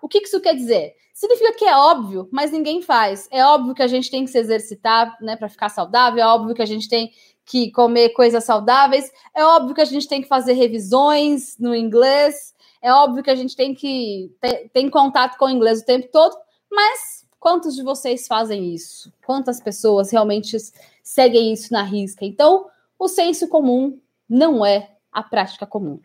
O 0.02 0.08
que 0.08 0.18
isso 0.18 0.40
quer 0.40 0.54
dizer? 0.54 0.94
Significa 1.20 1.52
que 1.52 1.66
é 1.66 1.76
óbvio, 1.76 2.26
mas 2.32 2.50
ninguém 2.50 2.80
faz. 2.80 3.28
É 3.30 3.44
óbvio 3.44 3.74
que 3.74 3.82
a 3.82 3.86
gente 3.86 4.10
tem 4.10 4.24
que 4.24 4.30
se 4.30 4.38
exercitar, 4.38 5.18
né, 5.20 5.36
para 5.36 5.50
ficar 5.50 5.68
saudável, 5.68 6.24
é 6.24 6.26
óbvio 6.26 6.54
que 6.54 6.62
a 6.62 6.66
gente 6.66 6.88
tem 6.88 7.12
que 7.44 7.70
comer 7.72 8.14
coisas 8.14 8.42
saudáveis, 8.42 9.12
é 9.34 9.44
óbvio 9.44 9.74
que 9.74 9.82
a 9.82 9.84
gente 9.84 10.08
tem 10.08 10.22
que 10.22 10.28
fazer 10.28 10.54
revisões 10.54 11.58
no 11.58 11.74
inglês, 11.74 12.54
é 12.80 12.90
óbvio 12.90 13.22
que 13.22 13.30
a 13.30 13.34
gente 13.34 13.54
tem 13.54 13.74
que 13.74 14.34
ter, 14.40 14.70
ter 14.70 14.88
contato 14.88 15.36
com 15.36 15.44
o 15.44 15.50
inglês 15.50 15.82
o 15.82 15.84
tempo 15.84 16.08
todo, 16.10 16.34
mas 16.72 17.26
quantos 17.38 17.74
de 17.74 17.82
vocês 17.82 18.26
fazem 18.26 18.72
isso? 18.72 19.12
Quantas 19.22 19.60
pessoas 19.60 20.10
realmente 20.10 20.56
seguem 21.02 21.52
isso 21.52 21.70
na 21.70 21.82
risca? 21.82 22.24
Então, 22.24 22.64
o 22.98 23.08
senso 23.08 23.46
comum 23.46 24.00
não 24.26 24.64
é 24.64 24.90
a 25.12 25.22
prática 25.22 25.66
comum. 25.66 26.00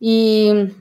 E, 0.00 0.74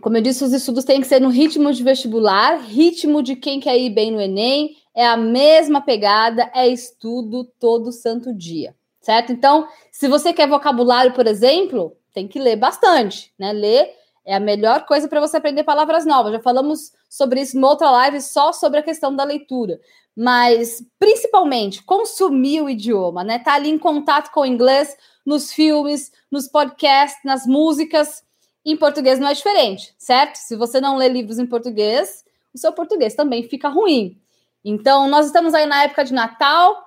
como 0.00 0.16
eu 0.16 0.22
disse, 0.22 0.44
os 0.44 0.52
estudos 0.52 0.84
têm 0.84 1.00
que 1.00 1.06
ser 1.06 1.20
no 1.20 1.28
ritmo 1.28 1.72
de 1.72 1.82
vestibular, 1.82 2.60
ritmo 2.60 3.22
de 3.22 3.36
quem 3.36 3.60
quer 3.60 3.78
ir 3.78 3.90
bem 3.90 4.10
no 4.10 4.20
Enem, 4.20 4.76
é 4.94 5.06
a 5.06 5.16
mesma 5.16 5.80
pegada, 5.80 6.50
é 6.54 6.68
estudo 6.68 7.44
todo 7.58 7.92
santo 7.92 8.32
dia, 8.32 8.74
certo? 9.00 9.32
Então, 9.32 9.66
se 9.90 10.08
você 10.08 10.32
quer 10.32 10.48
vocabulário, 10.48 11.12
por 11.12 11.26
exemplo, 11.26 11.96
tem 12.12 12.28
que 12.28 12.38
ler 12.38 12.56
bastante, 12.56 13.32
né? 13.38 13.52
Ler 13.52 13.90
é 14.24 14.34
a 14.34 14.40
melhor 14.40 14.86
coisa 14.86 15.06
para 15.06 15.20
você 15.20 15.36
aprender 15.36 15.64
palavras 15.64 16.06
novas. 16.06 16.32
Já 16.32 16.40
falamos 16.40 16.92
sobre 17.10 17.40
isso 17.40 17.56
numa 17.56 17.68
outra 17.68 17.90
live 17.90 18.20
só 18.20 18.52
sobre 18.52 18.80
a 18.80 18.82
questão 18.82 19.14
da 19.14 19.22
leitura. 19.22 19.78
Mas, 20.16 20.82
principalmente, 20.98 21.82
consumir 21.82 22.62
o 22.62 22.70
idioma, 22.70 23.22
né? 23.22 23.38
Tá 23.38 23.54
ali 23.54 23.68
em 23.68 23.78
contato 23.78 24.30
com 24.32 24.40
o 24.40 24.46
inglês 24.46 24.96
nos 25.26 25.52
filmes, 25.52 26.10
nos 26.30 26.48
podcasts, 26.48 27.22
nas 27.24 27.46
músicas. 27.46 28.22
Em 28.64 28.76
português 28.76 29.18
não 29.18 29.28
é 29.28 29.34
diferente, 29.34 29.94
certo? 29.98 30.36
Se 30.36 30.56
você 30.56 30.80
não 30.80 30.96
lê 30.96 31.08
livros 31.08 31.38
em 31.38 31.46
português, 31.46 32.24
o 32.54 32.58
seu 32.58 32.72
português 32.72 33.14
também 33.14 33.42
fica 33.42 33.68
ruim. 33.68 34.18
Então, 34.64 35.08
nós 35.08 35.26
estamos 35.26 35.52
aí 35.52 35.66
na 35.66 35.84
época 35.84 36.04
de 36.04 36.14
Natal. 36.14 36.82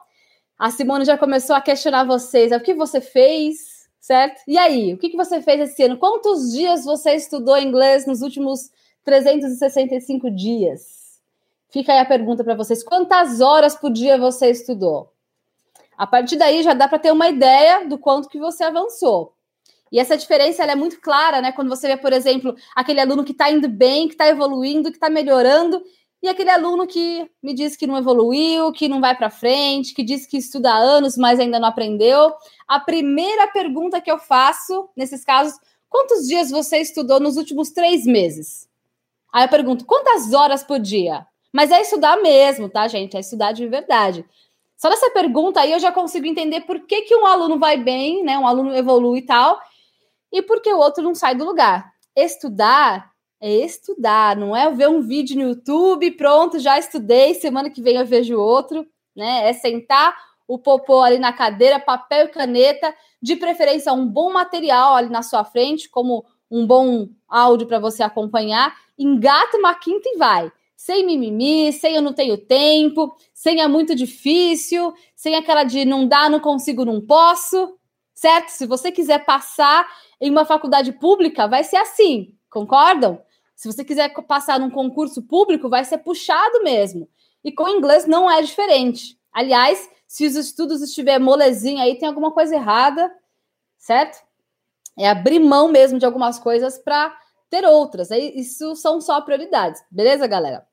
A 0.58 0.72
Simone 0.72 1.06
já 1.06 1.18
começou 1.18 1.56
a 1.56 1.62
questionar 1.62 2.04
vocês: 2.04 2.52
o 2.52 2.60
que 2.60 2.74
você 2.74 3.00
fez? 3.00 3.78
certo? 4.08 4.42
E 4.48 4.58
aí, 4.58 4.94
o 4.94 4.98
que, 4.98 5.10
que 5.10 5.18
você 5.18 5.42
fez 5.42 5.70
esse 5.70 5.84
ano? 5.84 5.98
Quantos 5.98 6.54
dias 6.54 6.86
você 6.86 7.14
estudou 7.14 7.58
inglês 7.58 8.06
nos 8.06 8.22
últimos 8.22 8.72
365 9.04 10.32
dias? 10.32 11.20
Fica 11.70 11.92
aí 11.92 12.00
a 12.00 12.06
pergunta 12.06 12.42
para 12.42 12.56
vocês: 12.56 12.82
quantas 12.82 13.42
horas 13.42 13.76
por 13.76 13.92
dia 13.92 14.18
você 14.18 14.50
estudou? 14.50 15.12
A 15.98 16.08
partir 16.08 16.38
daí 16.38 16.64
já 16.64 16.74
dá 16.74 16.88
para 16.88 17.00
ter 17.00 17.12
uma 17.12 17.28
ideia 17.28 17.86
do 17.86 17.98
quanto 17.98 18.30
que 18.30 18.40
você 18.40 18.64
avançou. 18.64 19.34
E 19.92 20.00
essa 20.00 20.18
diferença 20.18 20.64
é 20.64 20.76
muito 20.76 21.00
clara, 21.00 21.42
né? 21.42 21.52
Quando 21.52 21.70
você 21.70 21.88
vê, 21.88 21.98
por 21.98 22.14
exemplo, 22.14 22.56
aquele 22.76 23.00
aluno 23.00 23.24
que 23.24 23.32
está 23.32 23.50
indo 23.52 23.68
bem, 23.68 24.08
que 24.08 24.14
está 24.14 24.28
evoluindo, 24.28 24.90
que 24.90 24.98
está 24.98 25.10
melhorando, 25.10 25.82
e 26.22 26.28
aquele 26.28 26.50
aluno 26.50 26.88
que 26.88 27.30
me 27.42 27.54
diz 27.54 27.76
que 27.76 27.86
não 27.86 27.98
evoluiu, 27.98 28.72
que 28.72 28.90
não 28.90 29.00
vai 29.00 29.16
para 29.16 29.30
frente, 29.30 29.94
que 29.94 30.04
diz 30.04 30.26
que 30.26 30.38
estuda 30.38 30.72
há 30.72 30.78
anos, 30.78 31.16
mas 31.16 31.40
ainda 31.40 31.60
não 31.60 31.68
aprendeu. 31.68 32.34
A 32.68 32.80
primeira 32.80 33.48
pergunta 33.48 34.02
que 34.02 34.12
eu 34.12 34.18
faço 34.18 34.90
nesses 34.96 35.24
casos: 35.24 35.58
quantos 35.88 36.28
dias 36.28 36.50
você 36.50 36.80
estudou 36.80 37.20
nos 37.20 37.38
últimos 37.38 37.70
três 37.70 38.06
meses? 38.06 38.68
Aí 39.32 39.46
eu 39.46 39.50
pergunto: 39.50 39.86
quantas 39.86 40.34
horas 40.34 40.64
por 40.64 40.80
dia? 40.80 41.26
Mas 41.54 41.72
é 41.72 41.82
estudar 41.82 42.18
mesmo, 42.18 42.68
tá, 42.68 42.88
gente? 42.88 43.16
É 43.16 43.20
estudar 43.20 43.52
de 43.52 43.68
verdade. 43.68 44.26
Só 44.76 44.90
nessa 44.90 45.10
pergunta 45.12 45.60
aí 45.60 45.72
eu 45.72 45.80
já 45.80 45.92
consigo 45.92 46.28
entender 46.28 46.62
por 46.62 46.80
que, 46.82 47.02
que 47.02 47.16
um 47.16 47.26
aluno 47.26 47.58
vai 47.58 47.78
bem, 47.78 48.24
né? 48.24 48.38
Um 48.38 48.48
aluno 48.48 48.76
evolui 48.76 49.20
e 49.20 49.26
tal, 49.26 49.60
e 50.38 50.42
por 50.44 50.62
que 50.62 50.72
o 50.72 50.78
outro 50.78 51.04
não 51.04 51.16
sai 51.16 51.34
do 51.34 51.44
lugar. 51.44 51.92
Estudar 52.16 53.12
é 53.42 53.50
estudar, 53.50 54.36
não 54.36 54.56
é 54.56 54.70
ver 54.72 54.88
um 54.88 55.02
vídeo 55.02 55.36
no 55.36 55.50
YouTube, 55.50 56.12
pronto, 56.12 56.60
já 56.60 56.78
estudei, 56.78 57.34
semana 57.34 57.70
que 57.70 57.82
vem 57.82 57.96
eu 57.96 58.06
vejo 58.06 58.40
outro, 58.40 58.86
né? 59.16 59.50
É 59.50 59.54
sentar 59.54 60.16
o 60.48 60.60
popô 60.60 61.02
ali 61.02 61.18
na 61.18 61.34
cadeira, 61.34 61.80
papel 61.80 62.26
e 62.26 62.30
caneta, 62.30 62.94
de 63.22 63.36
preferência 63.36 63.92
um 63.94 64.08
bom 64.08 64.32
material 64.32 64.96
ali 64.96 65.10
na 65.10 65.24
sua 65.24 65.44
frente, 65.44 65.90
como 65.90 66.24
um 66.50 66.66
bom 66.66 67.10
áudio 67.28 67.68
para 67.68 67.80
você 67.80 68.04
acompanhar, 68.04 68.76
engata 68.98 69.58
uma 69.58 69.74
quinta 69.74 70.08
e 70.08 70.18
vai. 70.18 70.52
Sem 70.76 71.06
mimimi, 71.06 71.74
sem 71.74 71.96
eu 71.96 72.02
não 72.02 72.14
tenho 72.14 72.38
tempo, 72.38 73.16
sem 73.34 73.62
é 73.62 73.68
muito 73.68 73.96
difícil, 73.96 74.94
sem 75.16 75.36
aquela 75.36 75.64
de 75.64 75.84
não 75.84 76.08
dá, 76.08 76.30
não 76.30 76.40
consigo, 76.40 76.86
não 76.86 77.02
posso, 77.02 77.76
certo? 78.18 78.50
Se 78.50 78.66
você 78.66 78.92
quiser 78.92 79.24
passar 79.26 79.88
em 80.20 80.32
uma 80.32 80.44
faculdade 80.44 80.92
pública, 80.92 81.48
vai 81.48 81.64
ser 81.64 81.78
assim, 81.78 82.36
concordam? 82.50 83.22
Se 83.56 83.72
você 83.72 83.86
quiser 83.86 84.12
passar 84.24 84.60
num 84.60 84.72
concurso 84.72 85.22
público, 85.22 85.70
vai 85.70 85.86
ser 85.86 86.00
puxado 86.00 86.64
mesmo. 86.64 87.08
E 87.44 87.52
com 87.52 87.70
inglês 87.70 88.08
não 88.08 88.30
é 88.30 88.42
diferente. 88.42 89.20
Aliás, 89.32 89.88
se 90.08 90.26
os 90.26 90.36
estudos 90.36 90.82
estiver 90.82 91.20
molezinho 91.20 91.80
aí, 91.80 91.96
tem 91.96 92.08
alguma 92.08 92.32
coisa 92.32 92.56
errada, 92.56 93.12
certo? 93.78 94.26
É 94.98 95.08
abrir 95.08 95.38
mão 95.40 95.68
mesmo 95.68 96.00
de 96.00 96.06
algumas 96.06 96.40
coisas 96.40 96.80
para 96.80 97.16
ter 97.52 97.66
outras. 97.66 98.10
Isso 98.10 98.76
são 98.76 99.00
só 99.00 99.22
prioridades, 99.22 99.84
beleza, 99.92 100.26
galera? 100.26 100.68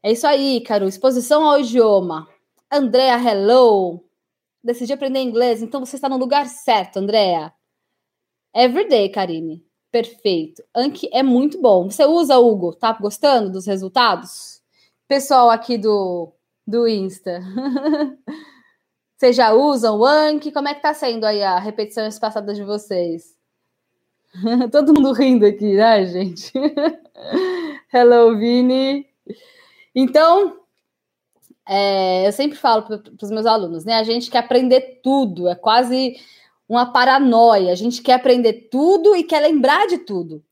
É 0.00 0.12
isso 0.12 0.26
aí, 0.26 0.60
Caro. 0.60 0.86
Exposição 0.86 1.44
ao 1.44 1.58
idioma. 1.58 2.28
Andrea, 2.70 3.18
hello. 3.18 4.04
Decidi 4.62 4.92
aprender 4.92 5.20
inglês, 5.20 5.62
então 5.62 5.84
você 5.84 5.96
está 5.96 6.08
no 6.08 6.16
lugar 6.16 6.46
certo, 6.46 6.98
Andrea. 6.98 7.52
Everyday, 8.54 9.08
Karine. 9.08 9.66
Perfeito. 9.90 10.62
Anki 10.74 11.08
é 11.12 11.22
muito 11.22 11.60
bom. 11.60 11.90
Você 11.90 12.04
usa, 12.06 12.38
Hugo? 12.38 12.74
Tá 12.74 12.92
gostando 12.92 13.50
dos 13.50 13.66
resultados? 13.66 14.62
Pessoal 15.08 15.50
aqui 15.50 15.76
do, 15.76 16.32
do 16.66 16.86
Insta. 16.86 17.40
Vocês 19.16 19.36
já 19.36 19.52
usam 19.52 19.98
o 19.98 20.04
Anki? 20.04 20.50
Como 20.50 20.68
é 20.68 20.74
que 20.74 20.82
tá 20.82 20.94
sendo 20.94 21.24
aí 21.24 21.42
a 21.42 21.58
repetição 21.58 22.06
espaçada 22.06 22.54
de 22.54 22.64
vocês? 22.64 23.36
Todo 24.72 24.94
mundo 24.94 25.12
rindo 25.12 25.46
aqui, 25.46 25.74
né, 25.74 26.04
gente? 26.06 26.52
Hello, 27.92 28.36
Vini. 28.36 29.06
Então, 29.94 30.61
é, 31.68 32.26
eu 32.26 32.32
sempre 32.32 32.56
falo 32.58 32.82
para 32.82 33.00
os 33.22 33.30
meus 33.30 33.46
alunos, 33.46 33.84
né? 33.84 33.94
A 33.94 34.02
gente 34.02 34.30
quer 34.30 34.38
aprender 34.38 35.00
tudo, 35.02 35.48
é 35.48 35.54
quase 35.54 36.16
uma 36.68 36.92
paranoia. 36.92 37.72
A 37.72 37.76
gente 37.76 38.02
quer 38.02 38.14
aprender 38.14 38.68
tudo 38.70 39.14
e 39.14 39.22
quer 39.22 39.40
lembrar 39.40 39.86
de 39.86 39.98
tudo. 39.98 40.42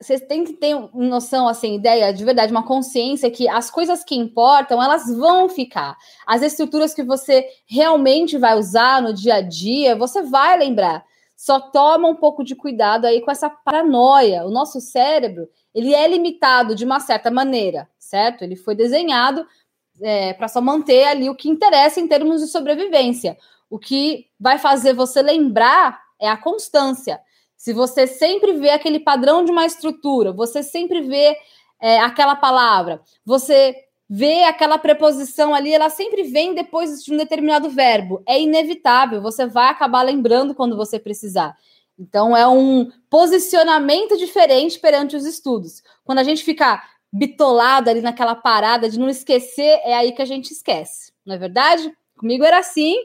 Vocês 0.00 0.20
têm 0.20 0.44
que 0.44 0.52
ter 0.52 0.74
noção, 0.92 1.48
assim, 1.48 1.74
ideia 1.74 2.12
de 2.12 2.22
verdade, 2.22 2.52
uma 2.52 2.66
consciência 2.66 3.30
que 3.30 3.48
as 3.48 3.70
coisas 3.70 4.04
que 4.04 4.14
importam, 4.14 4.82
elas 4.82 5.06
vão 5.16 5.48
ficar. 5.48 5.96
As 6.26 6.42
estruturas 6.42 6.92
que 6.92 7.02
você 7.02 7.46
realmente 7.66 8.36
vai 8.36 8.58
usar 8.58 9.00
no 9.00 9.14
dia 9.14 9.36
a 9.36 9.40
dia, 9.40 9.96
você 9.96 10.22
vai 10.22 10.58
lembrar. 10.58 11.02
Só 11.34 11.58
toma 11.58 12.08
um 12.08 12.16
pouco 12.16 12.44
de 12.44 12.54
cuidado 12.54 13.06
aí 13.06 13.22
com 13.22 13.30
essa 13.30 13.48
paranoia. 13.48 14.44
O 14.44 14.50
nosso 14.50 14.80
cérebro, 14.80 15.48
ele 15.74 15.94
é 15.94 16.06
limitado 16.06 16.74
de 16.74 16.84
uma 16.84 17.00
certa 17.00 17.30
maneira, 17.30 17.88
certo? 17.98 18.42
Ele 18.42 18.56
foi 18.56 18.74
desenhado 18.74 19.46
é, 20.00 20.32
para 20.32 20.48
só 20.48 20.60
manter 20.60 21.04
ali 21.04 21.28
o 21.28 21.34
que 21.34 21.48
interessa 21.48 22.00
em 22.00 22.08
termos 22.08 22.40
de 22.40 22.48
sobrevivência. 22.48 23.36
O 23.68 23.78
que 23.78 24.26
vai 24.38 24.58
fazer 24.58 24.92
você 24.92 25.22
lembrar 25.22 26.00
é 26.20 26.28
a 26.28 26.36
constância. 26.36 27.20
Se 27.56 27.72
você 27.72 28.06
sempre 28.06 28.52
vê 28.52 28.70
aquele 28.70 29.00
padrão 29.00 29.44
de 29.44 29.50
uma 29.50 29.66
estrutura, 29.66 30.32
você 30.32 30.62
sempre 30.62 31.00
vê 31.00 31.36
é, 31.80 31.98
aquela 32.00 32.36
palavra, 32.36 33.00
você 33.24 33.74
vê 34.08 34.44
aquela 34.44 34.78
preposição 34.78 35.54
ali, 35.54 35.72
ela 35.74 35.90
sempre 35.90 36.22
vem 36.22 36.54
depois 36.54 37.02
de 37.02 37.12
um 37.12 37.16
determinado 37.16 37.68
verbo. 37.68 38.22
É 38.26 38.40
inevitável, 38.40 39.20
você 39.20 39.46
vai 39.46 39.68
acabar 39.68 40.02
lembrando 40.02 40.54
quando 40.54 40.76
você 40.76 40.98
precisar. 40.98 41.56
Então, 41.98 42.36
é 42.36 42.46
um 42.46 42.90
posicionamento 43.08 44.16
diferente 44.18 44.78
perante 44.78 45.16
os 45.16 45.24
estudos. 45.24 45.82
Quando 46.04 46.18
a 46.18 46.24
gente 46.24 46.44
fica 46.44 46.82
bitolado 47.18 47.90
ali 47.90 48.00
naquela 48.00 48.34
parada 48.34 48.88
de 48.88 48.98
não 48.98 49.08
esquecer, 49.08 49.80
é 49.84 49.94
aí 49.94 50.12
que 50.12 50.22
a 50.22 50.26
gente 50.26 50.52
esquece, 50.52 51.12
não 51.24 51.34
é 51.34 51.38
verdade? 51.38 51.90
Comigo 52.18 52.44
era 52.44 52.58
assim, 52.58 52.96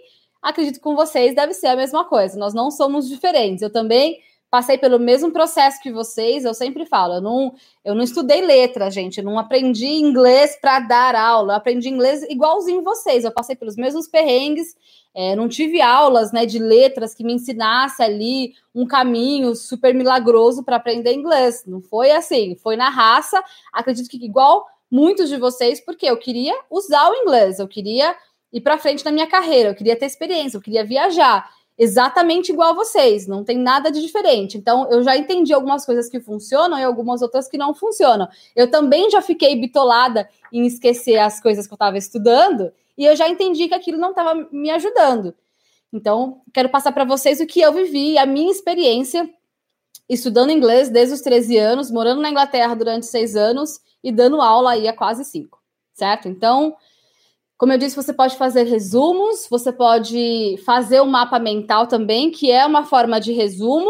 acredito 0.41 0.75
que 0.75 0.81
com 0.81 0.95
vocês 0.95 1.35
deve 1.35 1.53
ser 1.53 1.67
a 1.67 1.75
mesma 1.75 2.05
coisa. 2.05 2.37
Nós 2.37 2.53
não 2.53 2.71
somos 2.71 3.07
diferentes. 3.07 3.61
Eu 3.61 3.71
também 3.71 4.19
passei 4.49 4.77
pelo 4.77 4.99
mesmo 4.99 5.31
processo 5.31 5.81
que 5.81 5.91
vocês, 5.91 6.43
eu 6.43 6.53
sempre 6.53 6.85
falo, 6.85 7.15
eu 7.15 7.21
não, 7.21 7.55
eu 7.85 7.95
não 7.95 8.03
estudei 8.03 8.41
letras, 8.41 8.93
gente, 8.93 9.19
eu 9.19 9.23
não 9.23 9.39
aprendi 9.39 9.87
inglês 9.87 10.57
para 10.61 10.81
dar 10.81 11.15
aula, 11.15 11.53
eu 11.53 11.57
aprendi 11.57 11.87
inglês 11.87 12.21
igualzinho 12.23 12.83
vocês, 12.83 13.23
eu 13.23 13.31
passei 13.31 13.55
pelos 13.55 13.77
mesmos 13.77 14.09
perrengues, 14.09 14.75
é, 15.13 15.35
não 15.35 15.49
tive 15.49 15.81
aulas 15.81 16.31
né, 16.31 16.45
de 16.45 16.57
letras 16.57 17.13
que 17.13 17.23
me 17.23 17.33
ensinasse 17.33 18.01
ali 18.01 18.53
um 18.73 18.85
caminho 18.85 19.53
super 19.55 19.93
milagroso 19.93 20.63
para 20.63 20.77
aprender 20.77 21.13
inglês. 21.13 21.63
Não 21.67 21.81
foi 21.81 22.11
assim, 22.11 22.55
foi 22.55 22.75
na 22.75 22.89
raça. 22.89 23.43
Acredito 23.73 24.09
que 24.09 24.23
igual 24.23 24.65
muitos 24.89 25.29
de 25.29 25.37
vocês, 25.37 25.83
porque 25.83 26.05
eu 26.05 26.17
queria 26.17 26.57
usar 26.69 27.09
o 27.09 27.15
inglês, 27.15 27.59
eu 27.59 27.67
queria 27.67 28.15
ir 28.51 28.61
para 28.61 28.77
frente 28.77 29.03
na 29.05 29.11
minha 29.11 29.27
carreira, 29.27 29.69
eu 29.69 29.75
queria 29.75 29.95
ter 29.95 30.05
experiência, 30.05 30.57
eu 30.57 30.61
queria 30.61 30.83
viajar 30.83 31.49
exatamente 31.77 32.51
igual 32.51 32.71
a 32.71 32.75
vocês, 32.75 33.25
não 33.25 33.43
tem 33.43 33.57
nada 33.57 33.91
de 33.91 34.01
diferente. 34.01 34.57
Então, 34.57 34.87
eu 34.91 35.01
já 35.01 35.17
entendi 35.17 35.51
algumas 35.51 35.85
coisas 35.85 36.09
que 36.09 36.19
funcionam 36.19 36.77
e 36.77 36.83
algumas 36.83 37.21
outras 37.21 37.47
que 37.47 37.57
não 37.57 37.73
funcionam. 37.73 38.27
Eu 38.55 38.69
também 38.69 39.09
já 39.09 39.21
fiquei 39.21 39.55
bitolada 39.55 40.29
em 40.51 40.65
esquecer 40.67 41.17
as 41.17 41.41
coisas 41.41 41.65
que 41.65 41.73
eu 41.73 41.75
estava 41.75 41.97
estudando 41.97 42.71
e 43.01 43.05
eu 43.05 43.15
já 43.15 43.27
entendi 43.27 43.67
que 43.67 43.73
aquilo 43.73 43.97
não 43.97 44.11
estava 44.11 44.47
me 44.51 44.69
ajudando. 44.69 45.33
Então, 45.91 46.43
quero 46.53 46.69
passar 46.69 46.91
para 46.91 47.03
vocês 47.03 47.39
o 47.39 47.47
que 47.47 47.59
eu 47.59 47.73
vivi, 47.73 48.15
a 48.15 48.27
minha 48.27 48.51
experiência 48.51 49.27
estudando 50.07 50.51
inglês 50.51 50.87
desde 50.87 51.15
os 51.15 51.21
13 51.21 51.57
anos, 51.57 51.89
morando 51.89 52.21
na 52.21 52.29
Inglaterra 52.29 52.75
durante 52.75 53.07
seis 53.07 53.35
anos 53.35 53.79
e 54.03 54.11
dando 54.11 54.39
aula 54.39 54.73
aí 54.73 54.87
há 54.87 54.95
quase 54.95 55.25
cinco, 55.25 55.59
certo? 55.95 56.27
Então, 56.27 56.75
como 57.57 57.73
eu 57.73 57.79
disse, 57.79 57.95
você 57.95 58.13
pode 58.13 58.37
fazer 58.37 58.65
resumos, 58.65 59.47
você 59.49 59.73
pode 59.73 60.57
fazer 60.63 61.01
um 61.01 61.07
mapa 61.07 61.39
mental 61.39 61.87
também, 61.87 62.29
que 62.29 62.51
é 62.51 62.63
uma 62.67 62.85
forma 62.85 63.19
de 63.19 63.31
resumo, 63.31 63.89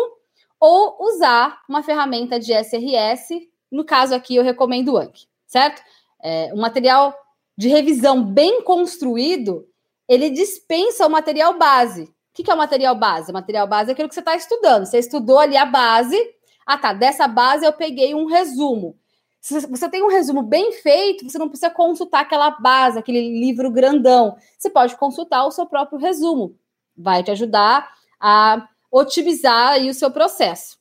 ou 0.58 0.96
usar 1.02 1.60
uma 1.68 1.84
ferramenta 1.84 2.40
de 2.40 2.54
SRS. 2.54 3.46
No 3.70 3.84
caso 3.84 4.16
aqui, 4.16 4.38
eu 4.38 4.44
recomendo 4.44 4.94
o 4.94 4.98
Anki, 4.98 5.28
certo? 5.48 5.82
É, 6.24 6.56
material 6.56 7.14
de 7.62 7.68
revisão 7.68 8.24
bem 8.24 8.64
construído, 8.64 9.68
ele 10.08 10.32
dispensa 10.32 11.06
o 11.06 11.10
material 11.12 11.60
base. 11.60 12.06
O 12.06 12.10
que 12.34 12.50
é 12.50 12.54
o 12.56 12.58
material 12.58 12.96
base? 12.96 13.30
O 13.30 13.34
material 13.36 13.68
base 13.68 13.92
é 13.92 13.94
aquilo 13.94 14.10
que 14.10 14.16
você 14.16 14.20
está 14.20 14.36
estudando. 14.36 14.88
Você 14.88 14.98
estudou 14.98 15.38
ali 15.38 15.56
a 15.56 15.64
base. 15.64 16.18
Ah, 16.66 16.76
tá. 16.76 16.92
Dessa 16.92 17.28
base 17.28 17.64
eu 17.64 17.72
peguei 17.72 18.16
um 18.16 18.26
resumo. 18.26 18.98
Se 19.40 19.60
você 19.68 19.88
tem 19.88 20.02
um 20.02 20.10
resumo 20.10 20.42
bem 20.42 20.72
feito, 20.72 21.30
você 21.30 21.38
não 21.38 21.50
precisa 21.50 21.70
consultar 21.70 22.22
aquela 22.22 22.50
base, 22.50 22.98
aquele 22.98 23.40
livro 23.40 23.70
grandão. 23.70 24.36
Você 24.58 24.72
pode 24.72 24.96
consultar 24.96 25.46
o 25.46 25.52
seu 25.52 25.68
próprio 25.68 26.00
resumo. 26.00 26.56
Vai 26.98 27.22
te 27.22 27.30
ajudar 27.30 27.92
a 28.20 28.68
otimizar 28.92 29.74
aí 29.74 29.88
o 29.88 29.94
seu 29.94 30.10
processo. 30.10 30.80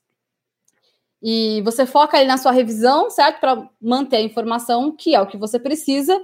E 1.22 1.60
você 1.60 1.84
foca 1.84 2.16
aí 2.16 2.26
na 2.26 2.38
sua 2.38 2.52
revisão, 2.52 3.10
certo? 3.10 3.38
Para 3.38 3.68
manter 3.78 4.16
a 4.16 4.22
informação 4.22 4.90
que 4.90 5.14
é 5.14 5.20
o 5.20 5.26
que 5.26 5.36
você 5.36 5.58
precisa. 5.58 6.18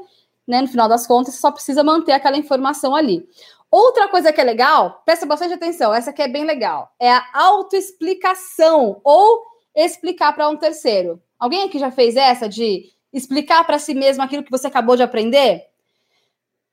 Né? 0.47 0.61
No 0.61 0.69
final 0.69 0.89
das 0.89 1.07
contas, 1.07 1.35
você 1.35 1.41
só 1.41 1.51
precisa 1.51 1.83
manter 1.83 2.13
aquela 2.13 2.37
informação 2.37 2.95
ali. 2.95 3.29
Outra 3.71 4.09
coisa 4.09 4.33
que 4.33 4.41
é 4.41 4.45
legal, 4.45 5.03
presta 5.05 5.27
bastante 5.27 5.55
atenção, 5.55 5.93
essa 5.93 6.11
aqui 6.11 6.23
é 6.23 6.29
bem 6.29 6.45
legal, 6.45 6.95
é 7.01 7.11
a 7.11 7.27
autoexplicação 7.35 9.01
ou 9.03 9.45
explicar 9.75 10.33
para 10.33 10.49
um 10.49 10.57
terceiro. 10.57 11.21
Alguém 11.39 11.65
aqui 11.65 11.79
já 11.79 11.91
fez 11.91 12.17
essa 12.17 12.49
de 12.49 12.91
explicar 13.13 13.65
para 13.65 13.79
si 13.79 13.93
mesmo 13.93 14.23
aquilo 14.23 14.45
que 14.45 14.51
você 14.51 14.69
acabou 14.69 14.97
de 14.97 15.03
aprender? 15.03 15.65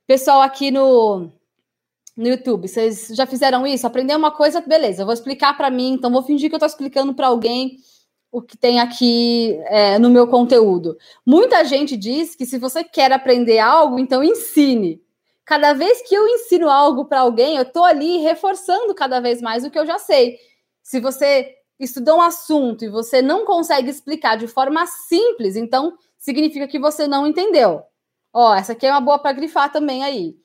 Pessoal 0.06 0.42
aqui 0.42 0.70
no, 0.70 1.32
no 2.16 2.28
YouTube, 2.28 2.68
vocês 2.68 3.08
já 3.08 3.26
fizeram 3.26 3.66
isso? 3.66 3.88
Aprender 3.88 4.16
uma 4.16 4.32
coisa, 4.32 4.62
beleza, 4.62 5.02
eu 5.02 5.06
vou 5.06 5.14
explicar 5.14 5.58
para 5.58 5.72
mim, 5.72 5.94
então 5.94 6.12
vou 6.12 6.24
fingir 6.24 6.50
que 6.50 6.56
eu 6.56 6.58
estou 6.58 6.68
explicando 6.68 7.14
para 7.14 7.28
alguém 7.28 7.78
o 8.34 8.42
que 8.42 8.58
tem 8.58 8.80
aqui 8.80 9.56
é, 9.68 10.00
no 10.00 10.10
meu 10.10 10.28
conteúdo. 10.28 10.98
Muita 11.24 11.64
gente 11.64 11.96
diz 11.96 12.36
que 12.36 12.48
se 12.48 12.58
você 12.58 12.84
quer 12.84 13.14
aprender 13.14 13.60
algo, 13.60 14.00
então 14.00 14.24
ensine. 14.24 15.00
Cada 15.46 15.74
vez 15.74 16.02
que 16.02 16.16
eu 16.16 16.28
ensino 16.28 16.68
algo 16.68 17.06
para 17.06 17.20
alguém, 17.20 17.58
eu 17.58 17.62
estou 17.62 17.86
ali 17.86 18.18
reforçando 18.18 18.96
cada 18.96 19.20
vez 19.20 19.40
mais 19.40 19.64
o 19.64 19.70
que 19.70 19.78
eu 19.78 19.86
já 19.86 20.00
sei. 20.00 20.40
Se 20.82 21.00
você 21.00 21.54
estudou 21.80 22.18
um 22.18 22.22
assunto 22.22 22.84
e 22.84 22.90
você 22.90 23.22
não 23.22 23.46
consegue 23.46 23.92
explicar 23.92 24.36
de 24.36 24.48
forma 24.48 24.84
simples, 24.88 25.56
então 25.56 25.96
significa 26.18 26.68
que 26.68 26.80
você 26.80 27.08
não 27.08 27.28
entendeu. 27.28 27.84
Ó, 28.34 28.56
essa 28.56 28.72
aqui 28.72 28.88
é 28.88 28.92
uma 28.92 29.00
boa 29.00 29.20
para 29.20 29.34
grifar 29.34 29.72
também 29.72 30.04
aí. 30.04 30.36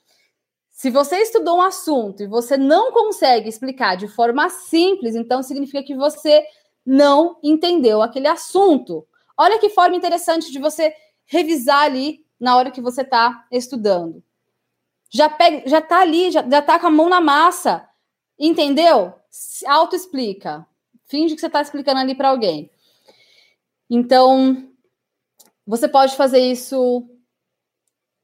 Se 0.71 0.91
você 0.91 1.17
estudou 1.23 1.57
um 1.57 1.63
assunto 1.63 2.23
e 2.23 2.27
você 2.27 2.59
não 2.59 2.93
consegue 2.93 3.49
explicar 3.49 3.97
de 3.97 4.09
forma 4.09 4.51
simples, 4.51 5.15
então 5.15 5.43
significa 5.43 5.83
que 5.83 5.97
você 5.97 6.45
não 6.89 7.39
entendeu 7.43 8.01
aquele 8.01 8.27
assunto. 8.27 9.07
Olha 9.37 9.59
que 9.59 9.69
forma 9.69 9.95
interessante 9.95 10.51
de 10.51 10.59
você 10.59 10.95
revisar 11.27 11.83
ali 11.83 12.25
na 12.41 12.57
hora 12.57 12.71
que 12.71 12.81
você 12.81 13.03
está 13.03 13.47
estudando. 13.53 14.25
Já 15.11 15.29
pega, 15.29 15.69
já 15.69 15.83
tá 15.83 16.01
ali, 16.01 16.31
já, 16.31 16.43
já 16.49 16.63
tá 16.63 16.79
com 16.79 16.87
a 16.87 16.91
mão 16.91 17.11
na 17.11 17.21
massa. 17.21 17.87
Entendeu? 18.39 19.13
Auto 19.67 19.95
explica. 19.95 20.67
Finge 21.05 21.35
que 21.35 21.41
você 21.43 21.49
está 21.49 21.61
explicando 21.61 22.01
ali 22.01 22.15
para 22.15 22.31
alguém. 22.31 22.71
Então, 23.91 24.67
você 25.67 25.87
pode 25.87 26.17
fazer 26.17 26.41
isso 26.41 27.07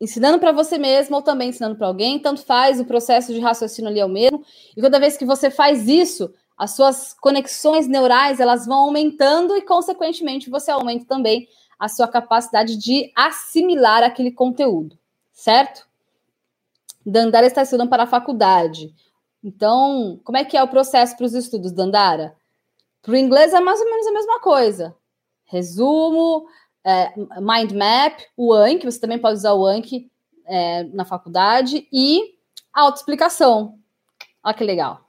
ensinando 0.01 0.39
para 0.39 0.53
você 0.53 0.79
mesmo 0.79 1.17
ou 1.17 1.23
também 1.23 1.51
ensinando 1.51 1.77
para 1.77 1.87
alguém, 1.87 2.19
tanto 2.19 2.43
faz, 2.45 2.81
o 2.81 2.85
processo 2.85 3.33
de 3.33 3.41
raciocínio 3.41 3.91
ali 3.91 4.01
é 4.01 4.05
o 4.05 4.09
mesmo. 4.09 4.43
E 4.75 4.81
toda 4.81 5.01
vez 5.01 5.19
que 5.19 5.27
você 5.27 5.51
faz 5.51 5.87
isso, 5.87 6.33
as 6.57 6.73
suas 6.73 7.15
conexões 7.15 7.87
neurais, 7.89 8.41
elas 8.41 8.67
vão 8.67 8.85
aumentando 8.85 9.57
e 9.57 9.63
consequentemente 9.63 10.51
você 10.51 10.71
aumenta 10.71 11.05
também 11.05 11.49
a 11.79 11.89
sua 11.89 12.07
capacidade 12.07 12.77
de 12.77 13.13
assimilar 13.17 14.03
aquele 14.03 14.31
conteúdo, 14.31 14.97
certo? 15.33 15.87
Dandara 17.05 17.47
está 17.47 17.63
estudando 17.63 17.91
para 17.91 18.05
a 18.05 18.09
faculdade. 18.09 18.95
Então, 19.43 20.19
como 20.25 20.39
é 20.39 20.45
que 20.45 20.57
é 20.57 20.63
o 20.63 20.69
processo 20.69 21.17
para 21.17 21.27
os 21.27 21.35
estudos, 21.35 21.73
Dandara? 21.73 22.37
Para 23.03 23.13
o 23.13 23.17
inglês 23.17 23.53
é 23.53 23.61
mais 23.61 23.81
ou 23.81 23.91
menos 23.91 24.07
a 24.07 24.13
mesma 24.13 24.41
coisa. 24.41 24.97
Resumo, 25.45 26.47
é, 26.83 27.13
mind 27.41 27.73
map, 27.73 28.21
o 28.37 28.55
Anki, 28.55 28.87
você 28.87 28.99
também 28.99 29.19
pode 29.19 29.37
usar 29.37 29.53
o 29.53 29.67
Anki 29.67 30.11
é, 30.47 30.85
na 30.85 31.05
faculdade, 31.05 31.87
e 31.93 32.35
autoexplicação. 32.73 33.79
Olha 34.43 34.55
que 34.55 34.65
legal. 34.65 35.04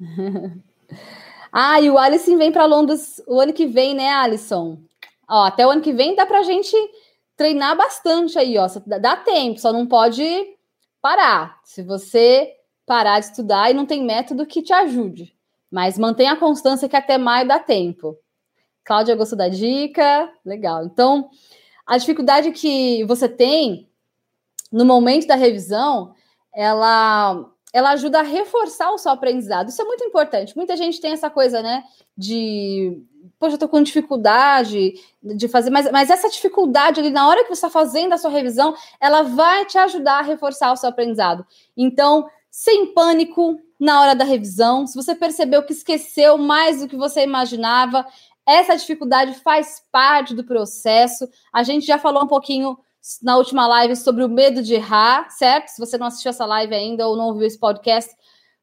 ah, 1.52 1.80
e 1.80 1.90
o 1.90 1.98
Alisson 1.98 2.36
vem 2.36 2.50
para 2.50 2.64
Londres 2.64 3.22
o 3.26 3.40
ano 3.40 3.52
que 3.52 3.66
vem, 3.66 3.94
né, 3.94 4.10
Alisson? 4.10 4.78
Ó, 5.28 5.44
até 5.44 5.66
o 5.66 5.70
ano 5.70 5.82
que 5.82 5.92
vem 5.92 6.14
dá 6.14 6.26
para 6.26 6.40
a 6.40 6.42
gente 6.42 6.74
treinar 7.36 7.76
bastante 7.76 8.38
aí, 8.38 8.58
ó. 8.58 8.66
Dá 9.00 9.16
tempo, 9.16 9.60
só 9.60 9.72
não 9.72 9.86
pode 9.86 10.24
parar. 11.00 11.60
Se 11.64 11.82
você 11.82 12.54
parar 12.86 13.20
de 13.20 13.26
estudar 13.26 13.70
e 13.70 13.74
não 13.74 13.86
tem 13.86 14.04
método 14.04 14.44
que 14.44 14.62
te 14.62 14.72
ajude. 14.72 15.34
Mas 15.70 15.96
mantenha 15.96 16.32
a 16.32 16.36
constância 16.36 16.88
que 16.88 16.96
até 16.96 17.16
maio 17.16 17.46
dá 17.46 17.58
tempo. 17.58 18.16
Cláudia 18.84 19.14
gostou 19.14 19.38
da 19.38 19.48
dica? 19.48 20.28
Legal. 20.44 20.84
Então, 20.84 21.30
a 21.86 21.96
dificuldade 21.96 22.50
que 22.50 23.04
você 23.04 23.28
tem 23.28 23.88
no 24.72 24.84
momento 24.84 25.26
da 25.28 25.36
revisão, 25.36 26.12
ela 26.52 27.48
ela 27.72 27.90
ajuda 27.90 28.20
a 28.20 28.22
reforçar 28.22 28.90
o 28.90 28.98
seu 28.98 29.12
aprendizado. 29.12 29.68
Isso 29.68 29.80
é 29.80 29.84
muito 29.84 30.04
importante. 30.04 30.56
Muita 30.56 30.76
gente 30.76 31.00
tem 31.00 31.12
essa 31.12 31.30
coisa, 31.30 31.62
né, 31.62 31.84
de 32.16 33.02
poxa, 33.38 33.54
eu 33.54 33.58
tô 33.58 33.68
com 33.68 33.82
dificuldade 33.82 34.94
de 35.22 35.48
fazer, 35.48 35.70
mas, 35.70 35.90
mas 35.90 36.10
essa 36.10 36.28
dificuldade 36.28 37.00
ali, 37.00 37.10
na 37.10 37.26
hora 37.28 37.42
que 37.42 37.48
você 37.48 37.66
está 37.66 37.70
fazendo 37.70 38.12
a 38.12 38.18
sua 38.18 38.30
revisão, 38.30 38.74
ela 39.00 39.22
vai 39.22 39.64
te 39.64 39.78
ajudar 39.78 40.18
a 40.18 40.22
reforçar 40.22 40.72
o 40.72 40.76
seu 40.76 40.88
aprendizado. 40.88 41.46
Então, 41.76 42.28
sem 42.50 42.92
pânico 42.92 43.58
na 43.78 44.00
hora 44.00 44.14
da 44.14 44.24
revisão. 44.24 44.86
Se 44.86 44.94
você 44.94 45.14
percebeu 45.14 45.62
que 45.62 45.72
esqueceu 45.72 46.36
mais 46.36 46.80
do 46.80 46.88
que 46.88 46.96
você 46.96 47.22
imaginava, 47.22 48.04
essa 48.46 48.76
dificuldade 48.76 49.34
faz 49.40 49.82
parte 49.90 50.34
do 50.34 50.44
processo. 50.44 51.28
A 51.52 51.62
gente 51.62 51.86
já 51.86 51.98
falou 51.98 52.24
um 52.24 52.28
pouquinho 52.28 52.76
na 53.22 53.36
última 53.36 53.66
live 53.66 53.96
sobre 53.96 54.24
o 54.24 54.28
medo 54.28 54.62
de 54.62 54.74
errar, 54.74 55.30
certo? 55.30 55.68
Se 55.68 55.78
você 55.78 55.96
não 55.96 56.06
assistiu 56.06 56.30
essa 56.30 56.44
live 56.46 56.74
ainda 56.74 57.06
ou 57.08 57.16
não 57.16 57.28
ouviu 57.28 57.46
esse 57.46 57.58
podcast, 57.58 58.14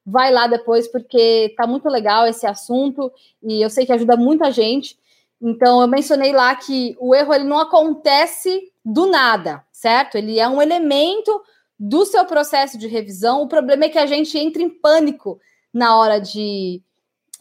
vai 0.06 0.32
lá 0.32 0.48
depois, 0.48 0.88
porque 0.88 1.54
tá 1.58 1.68
muito 1.68 1.90
legal 1.90 2.26
esse 2.26 2.48
assunto 2.48 3.12
e 3.44 3.62
eu 3.62 3.70
sei 3.70 3.86
que 3.86 3.92
ajuda 3.92 4.16
muita 4.16 4.52
gente. 4.52 4.98
Então, 5.42 5.82
eu 5.82 5.88
mencionei 5.88 6.32
lá 6.32 6.56
que 6.56 6.96
o 7.00 7.14
erro 7.14 7.34
ele 7.34 7.44
não 7.44 7.60
acontece 7.60 8.72
do 8.84 9.06
nada, 9.06 9.64
certo? 9.72 10.16
Ele 10.18 10.40
é 10.40 10.48
um 10.48 10.62
elemento 10.62 11.42
do 11.80 12.06
seu 12.06 12.26
processo 12.26 12.78
de 12.78 12.88
revisão. 12.88 13.42
O 13.42 13.48
problema 13.48 13.86
é 13.86 13.90
que 13.90 14.00
a 14.00 14.06
gente 14.06 14.38
entra 14.38 14.62
em 14.62 14.70
pânico 14.70 15.40
na 15.74 15.98
hora 15.98 16.20
de. 16.20 16.82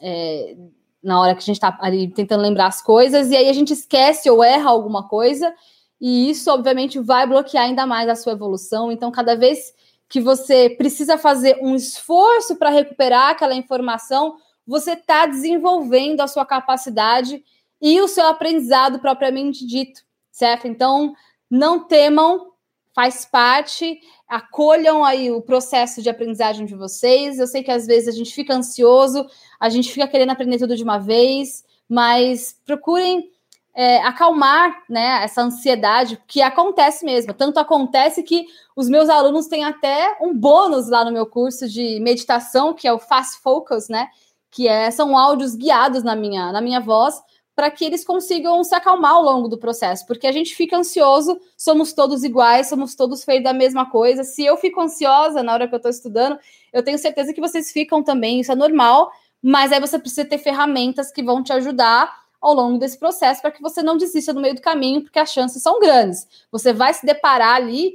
É, 0.00 0.56
na 1.02 1.20
hora 1.20 1.34
que 1.34 1.38
a 1.38 1.46
gente 1.46 1.56
está 1.56 1.78
ali 1.80 2.08
tentando 2.08 2.42
lembrar 2.42 2.66
as 2.66 2.82
coisas, 2.82 3.30
e 3.30 3.36
aí 3.36 3.48
a 3.48 3.52
gente 3.52 3.72
esquece 3.72 4.28
ou 4.28 4.42
erra 4.42 4.68
alguma 4.68 5.08
coisa, 5.08 5.54
e 6.00 6.30
isso, 6.30 6.50
obviamente, 6.50 6.98
vai 6.98 7.26
bloquear 7.26 7.64
ainda 7.64 7.86
mais 7.86 8.08
a 8.08 8.14
sua 8.14 8.32
evolução. 8.32 8.92
Então, 8.92 9.10
cada 9.10 9.34
vez 9.34 9.74
que 10.08 10.20
você 10.20 10.70
precisa 10.70 11.18
fazer 11.18 11.58
um 11.60 11.74
esforço 11.74 12.56
para 12.56 12.70
recuperar 12.70 13.30
aquela 13.30 13.54
informação, 13.54 14.36
você 14.66 14.92
está 14.92 15.26
desenvolvendo 15.26 16.20
a 16.20 16.28
sua 16.28 16.44
capacidade 16.44 17.42
e 17.80 18.00
o 18.00 18.08
seu 18.08 18.26
aprendizado 18.26 18.98
propriamente 18.98 19.66
dito, 19.66 20.02
certo? 20.30 20.66
Então, 20.68 21.14
não 21.50 21.84
temam, 21.84 22.52
faz 22.94 23.24
parte, 23.24 24.00
acolham 24.28 25.04
aí 25.04 25.30
o 25.30 25.42
processo 25.42 26.02
de 26.02 26.08
aprendizagem 26.08 26.66
de 26.66 26.74
vocês. 26.74 27.38
Eu 27.38 27.46
sei 27.46 27.62
que 27.62 27.70
às 27.70 27.86
vezes 27.86 28.08
a 28.08 28.16
gente 28.16 28.34
fica 28.34 28.54
ansioso, 28.54 29.26
a 29.60 29.68
gente 29.68 29.92
fica 29.92 30.08
querendo 30.08 30.30
aprender 30.30 30.58
tudo 30.58 30.76
de 30.76 30.82
uma 30.82 30.98
vez, 30.98 31.64
mas 31.88 32.58
procurem 32.64 33.30
é, 33.76 33.98
acalmar 33.98 34.74
né, 34.88 35.22
essa 35.22 35.42
ansiedade, 35.42 36.18
que 36.26 36.40
acontece 36.40 37.04
mesmo. 37.04 37.34
Tanto 37.34 37.60
acontece 37.60 38.22
que 38.22 38.46
os 38.74 38.88
meus 38.88 39.10
alunos 39.10 39.48
têm 39.48 39.64
até 39.64 40.16
um 40.18 40.32
bônus 40.34 40.88
lá 40.88 41.04
no 41.04 41.12
meu 41.12 41.26
curso 41.26 41.68
de 41.68 42.00
meditação, 42.00 42.72
que 42.72 42.88
é 42.88 42.92
o 42.92 42.98
Fast 42.98 43.38
Focus, 43.42 43.90
né? 43.90 44.08
Que 44.50 44.66
é, 44.66 44.90
são 44.90 45.16
áudios 45.16 45.54
guiados 45.54 46.02
na 46.02 46.16
minha, 46.16 46.50
na 46.52 46.62
minha 46.62 46.80
voz, 46.80 47.22
para 47.54 47.70
que 47.70 47.84
eles 47.84 48.02
consigam 48.02 48.64
se 48.64 48.74
acalmar 48.74 49.12
ao 49.12 49.22
longo 49.22 49.46
do 49.46 49.58
processo, 49.58 50.06
porque 50.06 50.26
a 50.26 50.32
gente 50.32 50.54
fica 50.54 50.78
ansioso, 50.78 51.38
somos 51.54 51.92
todos 51.92 52.24
iguais, 52.24 52.68
somos 52.68 52.94
todos 52.94 53.24
feitos 53.24 53.44
da 53.44 53.52
mesma 53.52 53.90
coisa. 53.90 54.24
Se 54.24 54.42
eu 54.42 54.56
fico 54.56 54.80
ansiosa 54.80 55.42
na 55.42 55.52
hora 55.52 55.68
que 55.68 55.74
eu 55.74 55.78
estou 55.78 55.90
estudando, 55.90 56.38
eu 56.72 56.82
tenho 56.82 56.98
certeza 56.98 57.32
que 57.34 57.40
vocês 57.42 57.70
ficam 57.72 58.02
também, 58.02 58.40
isso 58.40 58.52
é 58.52 58.54
normal, 58.54 59.10
mas 59.42 59.70
aí 59.70 59.80
você 59.80 59.98
precisa 59.98 60.24
ter 60.24 60.38
ferramentas 60.38 61.12
que 61.12 61.22
vão 61.22 61.42
te 61.42 61.52
ajudar 61.52 62.25
ao 62.40 62.54
longo 62.54 62.78
desse 62.78 62.98
processo 62.98 63.40
para 63.40 63.50
que 63.50 63.62
você 63.62 63.82
não 63.82 63.96
desista 63.96 64.32
no 64.32 64.40
meio 64.40 64.54
do 64.54 64.60
caminho, 64.60 65.02
porque 65.02 65.18
as 65.18 65.32
chances 65.32 65.62
são 65.62 65.80
grandes. 65.80 66.26
Você 66.50 66.72
vai 66.72 66.94
se 66.94 67.04
deparar 67.04 67.56
ali 67.56 67.94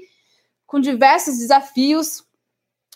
com 0.65 0.79
diversos 0.79 1.37
desafios, 1.37 2.23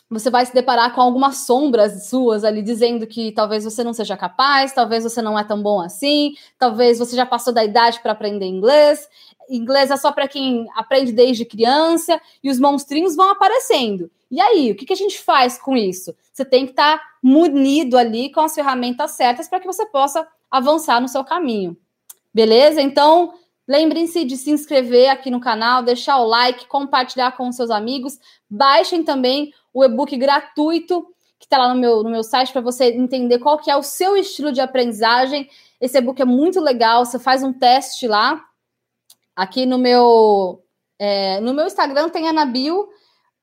você 0.09 0.29
vai 0.29 0.45
se 0.45 0.53
deparar 0.53 0.93
com 0.93 1.01
algumas 1.01 1.37
sombras 1.37 2.07
suas 2.07 2.43
ali 2.43 2.61
dizendo 2.61 3.07
que 3.07 3.31
talvez 3.31 3.63
você 3.63 3.83
não 3.83 3.93
seja 3.93 4.15
capaz, 4.15 4.71
talvez 4.71 5.03
você 5.03 5.21
não 5.21 5.37
é 5.37 5.43
tão 5.43 5.61
bom 5.61 5.81
assim, 5.81 6.35
talvez 6.59 6.99
você 6.99 7.15
já 7.15 7.25
passou 7.25 7.51
da 7.51 7.63
idade 7.63 7.99
para 8.01 8.11
aprender 8.11 8.45
inglês. 8.45 9.09
Inglês 9.49 9.89
é 9.89 9.97
só 9.97 10.11
para 10.11 10.27
quem 10.27 10.67
aprende 10.75 11.11
desde 11.11 11.43
criança 11.43 12.21
e 12.43 12.49
os 12.49 12.59
monstrinhos 12.59 13.15
vão 13.15 13.31
aparecendo. 13.31 14.09
E 14.35 14.41
aí, 14.41 14.69
o 14.69 14.75
que, 14.75 14.85
que 14.85 14.91
a 14.91 14.97
gente 14.97 15.17
faz 15.17 15.57
com 15.57 15.77
isso? 15.77 16.13
Você 16.33 16.43
tem 16.43 16.65
que 16.65 16.73
estar 16.73 16.97
tá 16.97 17.03
munido 17.23 17.97
ali 17.97 18.29
com 18.29 18.41
as 18.41 18.53
ferramentas 18.53 19.11
certas 19.11 19.47
para 19.47 19.61
que 19.61 19.65
você 19.65 19.85
possa 19.85 20.27
avançar 20.51 20.99
no 20.99 21.07
seu 21.07 21.23
caminho. 21.23 21.77
Beleza? 22.33 22.81
Então, 22.81 23.33
lembrem-se 23.65 24.25
de 24.25 24.35
se 24.35 24.51
inscrever 24.51 25.07
aqui 25.07 25.31
no 25.31 25.39
canal, 25.39 25.81
deixar 25.81 26.17
o 26.17 26.27
like, 26.27 26.67
compartilhar 26.67 27.31
com 27.37 27.49
seus 27.53 27.69
amigos. 27.69 28.19
Baixem 28.49 29.03
também 29.03 29.53
o 29.73 29.85
e-book 29.85 30.17
gratuito 30.17 31.07
que 31.39 31.45
está 31.45 31.57
lá 31.57 31.73
no 31.73 31.79
meu, 31.79 32.03
no 32.03 32.09
meu 32.09 32.21
site 32.21 32.51
para 32.51 32.59
você 32.59 32.89
entender 32.89 33.39
qual 33.39 33.57
que 33.57 33.71
é 33.71 33.77
o 33.77 33.83
seu 33.83 34.17
estilo 34.17 34.51
de 34.51 34.59
aprendizagem. 34.59 35.49
Esse 35.79 35.97
e-book 35.97 36.21
é 36.21 36.25
muito 36.25 36.59
legal, 36.59 37.05
você 37.05 37.17
faz 37.17 37.41
um 37.41 37.53
teste 37.53 38.05
lá. 38.05 38.43
Aqui 39.33 39.65
no 39.65 39.77
meu, 39.77 40.61
é, 40.99 41.39
no 41.39 41.53
meu 41.53 41.67
Instagram 41.67 42.09
tem 42.09 42.27
a 42.27 42.33
na 42.33 42.45
bio 42.45 42.89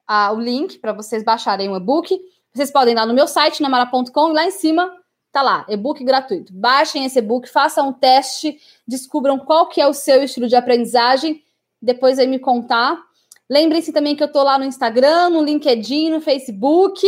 a, 0.07 0.33
o 0.33 0.41
link 0.41 0.79
para 0.79 0.93
vocês 0.93 1.23
baixarem 1.23 1.69
o 1.69 1.77
e-book. 1.77 2.21
Vocês 2.53 2.71
podem 2.71 2.93
ir 2.93 2.97
lá 2.97 3.07
no 3.07 3.15
meu 3.15 3.27
site, 3.27 3.63
namara.com, 3.63 4.31
e 4.31 4.33
lá 4.33 4.45
em 4.45 4.51
cima 4.51 4.91
Tá 5.33 5.41
lá, 5.41 5.65
e-book 5.67 6.05
gratuito. 6.05 6.53
Baixem 6.53 7.07
esse 7.07 7.19
e-book, 7.19 7.49
façam 7.49 7.89
um 7.89 7.93
teste, 7.93 8.61
descubram 8.87 9.39
qual 9.39 9.67
que 9.67 9.81
é 9.81 9.89
o 9.89 9.95
seu 9.95 10.23
estilo 10.23 10.47
de 10.47 10.55
aprendizagem, 10.55 11.43
depois 11.81 12.19
aí 12.19 12.27
me 12.27 12.39
contar. 12.39 13.03
Lembrem-se 13.49 13.93
também 13.95 14.15
que 14.15 14.23
eu 14.23 14.31
tô 14.31 14.43
lá 14.43 14.59
no 14.59 14.65
Instagram, 14.67 15.31
no 15.31 15.43
LinkedIn, 15.43 16.11
no 16.11 16.21
Facebook. 16.21 17.07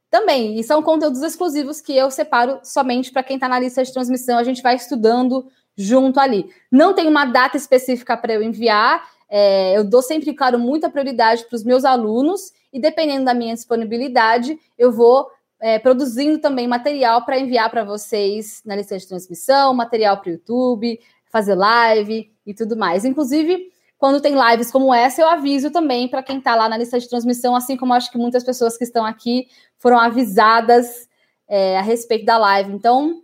também. 0.10 0.58
E 0.58 0.63
são 0.63 0.82
conteúdos 0.82 1.22
exclusivos 1.22 1.82
que 1.82 1.94
eu 1.98 2.10
separo 2.10 2.62
somente 2.63 3.12
para 3.12 3.24
quem 3.24 3.36
está 3.36 3.50
na 3.50 3.60
lista 3.60 3.84
de 3.84 3.91
transmissão. 3.91 4.38
A 4.38 4.46
gente 4.46 4.62
vai 4.62 4.76
estudando 4.76 5.46
junto 5.76 6.22
ali. 6.22 6.50
Não 6.72 6.94
tem 6.94 7.06
uma 7.06 7.26
data 7.26 7.58
específica 7.58 8.15
para 8.15 8.32
eu 8.32 8.41
enviar. 8.41 9.06
É, 9.30 9.78
eu 9.78 9.84
dou 9.84 10.02
sempre, 10.02 10.34
claro, 10.34 10.58
muita 10.58 10.89
prioridade 10.89 11.44
para 11.44 11.56
os 11.58 11.65
meus 11.65 11.84
alunos 11.84 12.54
e 12.71 12.79
dependendo 12.79 13.25
da 13.25 13.34
minha 13.34 13.53
disponibilidade, 13.53 14.57
eu 14.77 14.91
vou 14.91 15.29
é, 15.60 15.77
produzindo 15.77 16.39
também 16.39 16.67
material 16.67 17.23
para 17.23 17.39
enviar 17.39 17.69
para 17.69 17.84
vocês 17.84 18.62
na 18.65 18.75
lista 18.75 18.97
de 18.97 19.07
transmissão, 19.07 19.73
material 19.73 20.17
para 20.17 20.29
o 20.29 20.34
YouTube, 20.34 20.99
fazer 21.31 21.55
live 21.55 22.31
e 22.45 22.53
tudo 22.53 22.75
mais. 22.75 23.05
Inclusive, 23.05 23.71
quando 23.97 24.19
tem 24.19 24.34
lives 24.34 24.71
como 24.71 24.93
essa, 24.93 25.21
eu 25.21 25.29
aviso 25.29 25.69
também 25.69 26.07
para 26.07 26.23
quem 26.23 26.39
está 26.39 26.55
lá 26.55 26.67
na 26.67 26.77
lista 26.77 26.99
de 26.99 27.07
transmissão, 27.07 27.55
assim 27.55 27.77
como 27.77 27.93
acho 27.93 28.12
que 28.12 28.17
muitas 28.17 28.43
pessoas 28.43 28.75
que 28.75 28.84
estão 28.84 29.05
aqui 29.05 29.47
foram 29.77 29.99
avisadas 29.99 31.07
é, 31.47 31.77
a 31.77 31.81
respeito 31.81 32.25
da 32.25 32.38
live. 32.38 32.73
Então, 32.73 33.21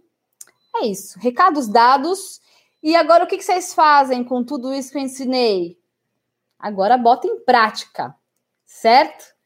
é 0.76 0.86
isso. 0.86 1.18
Recados 1.20 1.68
dados. 1.68 2.40
E 2.84 2.96
agora, 2.96 3.24
o 3.24 3.28
que, 3.28 3.38
que 3.38 3.44
vocês 3.44 3.74
fazem 3.74 4.24
com 4.24 4.44
tudo 4.44 4.74
isso 4.74 4.92
que 4.92 4.98
eu 4.98 5.02
ensinei? 5.02 5.80
Agora, 6.60 6.98
bota 6.98 7.28
em 7.28 7.40
prática, 7.40 8.16
certo? 8.64 9.37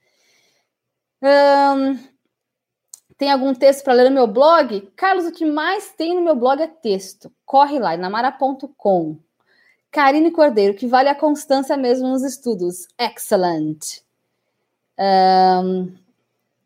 Tem 3.17 3.31
algum 3.31 3.53
texto 3.53 3.83
para 3.83 3.93
ler 3.93 4.09
no 4.09 4.15
meu 4.15 4.25
blog? 4.25 4.81
Carlos, 4.95 5.25
o 5.25 5.31
que 5.31 5.45
mais 5.45 5.91
tem 5.91 6.15
no 6.15 6.21
meu 6.21 6.35
blog 6.35 6.59
é 6.59 6.67
texto. 6.67 7.31
Corre 7.45 7.77
lá, 7.77 7.95
namara.com. 7.95 9.17
Karine 9.91 10.31
Cordeiro, 10.31 10.73
que 10.73 10.87
vale 10.87 11.09
a 11.09 11.15
constância 11.15 11.77
mesmo 11.77 12.07
nos 12.07 12.23
estudos. 12.23 12.87
Excellent. 12.97 14.01
Um, 14.97 15.93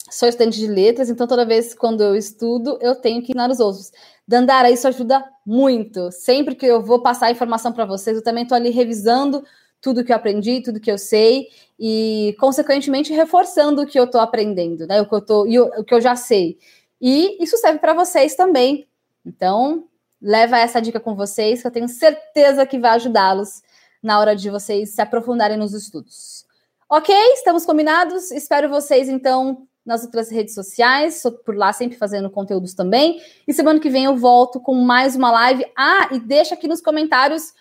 sou 0.10 0.30
estudante 0.30 0.58
de 0.58 0.68
letras, 0.68 1.10
então 1.10 1.28
toda 1.28 1.46
vez 1.46 1.74
quando 1.74 2.02
eu 2.02 2.16
estudo, 2.16 2.78
eu 2.82 2.96
tenho 2.96 3.22
que 3.22 3.32
ensinar 3.32 3.50
os 3.50 3.60
outros. 3.60 3.92
Dandara, 4.28 4.72
isso 4.72 4.88
ajuda 4.88 5.26
muito. 5.46 6.12
Sempre 6.12 6.56
que 6.56 6.66
eu 6.66 6.82
vou 6.82 7.02
passar 7.02 7.32
informação 7.32 7.74
para 7.74 7.86
vocês, 7.86 8.16
eu 8.16 8.24
também 8.24 8.44
estou 8.44 8.56
ali 8.56 8.70
revisando 8.70 9.44
tudo 9.82 10.04
que 10.04 10.12
eu 10.12 10.16
aprendi, 10.16 10.62
tudo 10.62 10.80
que 10.80 10.92
eu 10.92 10.98
sei, 10.98 11.48
e, 11.80 12.36
consequentemente, 12.40 13.14
reforçando 13.14 13.82
o 13.82 13.86
que 13.86 14.00
eu 14.00 14.06
estou 14.06 14.22
aprendendo, 14.22 14.88
né? 14.88 15.02
O 15.02 15.08
que 15.08 15.16
eu, 15.16 15.22
tô, 15.22 15.46
e 15.46 15.60
o, 15.60 15.66
o 15.78 15.84
que 15.84 15.94
eu 15.94 16.02
já 16.02 16.16
sei. 16.16 16.58
E 17.00 17.38
isso 17.44 17.58
serve 17.58 17.80
para 17.80 17.94
vocês 17.94 18.36
também. 18.36 18.88
Então, 19.26 19.86
leva 20.22 20.58
essa 20.58 20.82
dica 20.82 21.00
com 21.00 21.16
vocês, 21.16 21.62
que 21.62 21.68
eu 21.68 21.72
tenho 21.72 21.88
certeza 21.88 22.66
que 22.66 22.80
vai 22.80 22.92
ajudá-los 22.92 23.62
na 24.02 24.20
hora 24.20 24.36
de 24.36 24.50
vocês 24.50 24.90
se 24.92 25.02
aprofundarem 25.02 25.58
nos 25.58 25.74
estudos. 25.74 26.46
Ok? 26.90 27.14
Estamos 27.34 27.66
combinados? 27.66 28.32
Espero 28.32 28.70
vocês, 28.70 29.10
então, 29.10 29.68
nas 29.86 30.04
outras 30.04 30.32
redes 30.32 30.54
sociais, 30.54 31.22
sou 31.22 31.32
por 31.32 31.56
lá 31.56 31.74
sempre 31.74 31.98
fazendo 31.98 32.30
conteúdos 32.30 32.74
também. 32.74 33.22
E 33.48 33.54
semana 33.54 33.80
que 33.80 33.90
vem 33.90 34.06
eu 34.06 34.16
volto 34.16 34.60
com 34.60 34.74
mais 34.74 35.16
uma 35.16 35.32
live. 35.32 35.66
Ah, 35.78 36.10
e 36.12 36.20
deixa 36.20 36.56
aqui 36.56 36.68
nos 36.68 36.82
comentários 36.82 37.54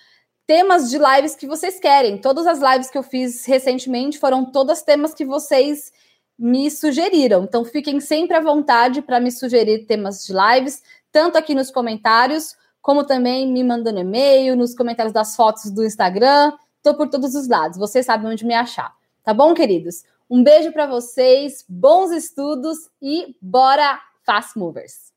temas 0.47 0.91
de 0.91 0.99
lives 0.99 1.35
que 1.35 1.47
vocês 1.47 1.79
querem. 1.79 2.19
Todas 2.19 2.47
as 2.47 2.61
lives 2.61 2.91
que 2.91 2.99
eu 2.99 3.03
fiz 3.03 3.45
recentemente 3.47 4.19
foram 4.19 4.45
todas 4.45 4.83
temas 4.83 5.15
que 5.15 5.25
vocês 5.25 5.93
me 6.39 6.71
sugeriram. 6.71 7.45
Então 7.45 7.65
fiquem 7.65 8.01
sempre 8.01 8.37
à 8.37 8.41
vontade 8.41 9.01
para 9.01 9.21
me 9.21 9.31
sugerir 9.31 9.87
temas 9.87 10.25
de 10.25 10.33
lives, 10.33 10.83
tanto 11.11 11.39
aqui 11.39 11.55
nos 11.55 11.71
comentários, 11.71 12.57
como 12.83 13.05
também 13.05 13.51
me 13.51 13.65
mandando 13.65 14.01
e-mail, 14.01 14.57
nos 14.57 14.75
comentários 14.75 15.13
das 15.13 15.35
fotos 15.37 15.71
do 15.71 15.85
Instagram. 15.85 16.53
Estou 16.77 16.95
por 16.95 17.09
todos 17.09 17.35
os 17.35 17.49
lados. 17.49 17.79
Vocês 17.79 18.05
sabem 18.05 18.31
onde 18.31 18.45
me 18.45 18.55
achar. 18.55 18.93
Tá 19.23 19.33
bom, 19.33 19.55
queridos? 19.55 20.05
Um 20.29 20.43
beijo 20.43 20.73
para 20.73 20.87
vocês, 20.87 21.65
bons 21.69 22.11
estudos 22.11 22.91
e 23.01 23.37
bora 23.41 24.01
Fast 24.25 24.59
Movers! 24.59 25.14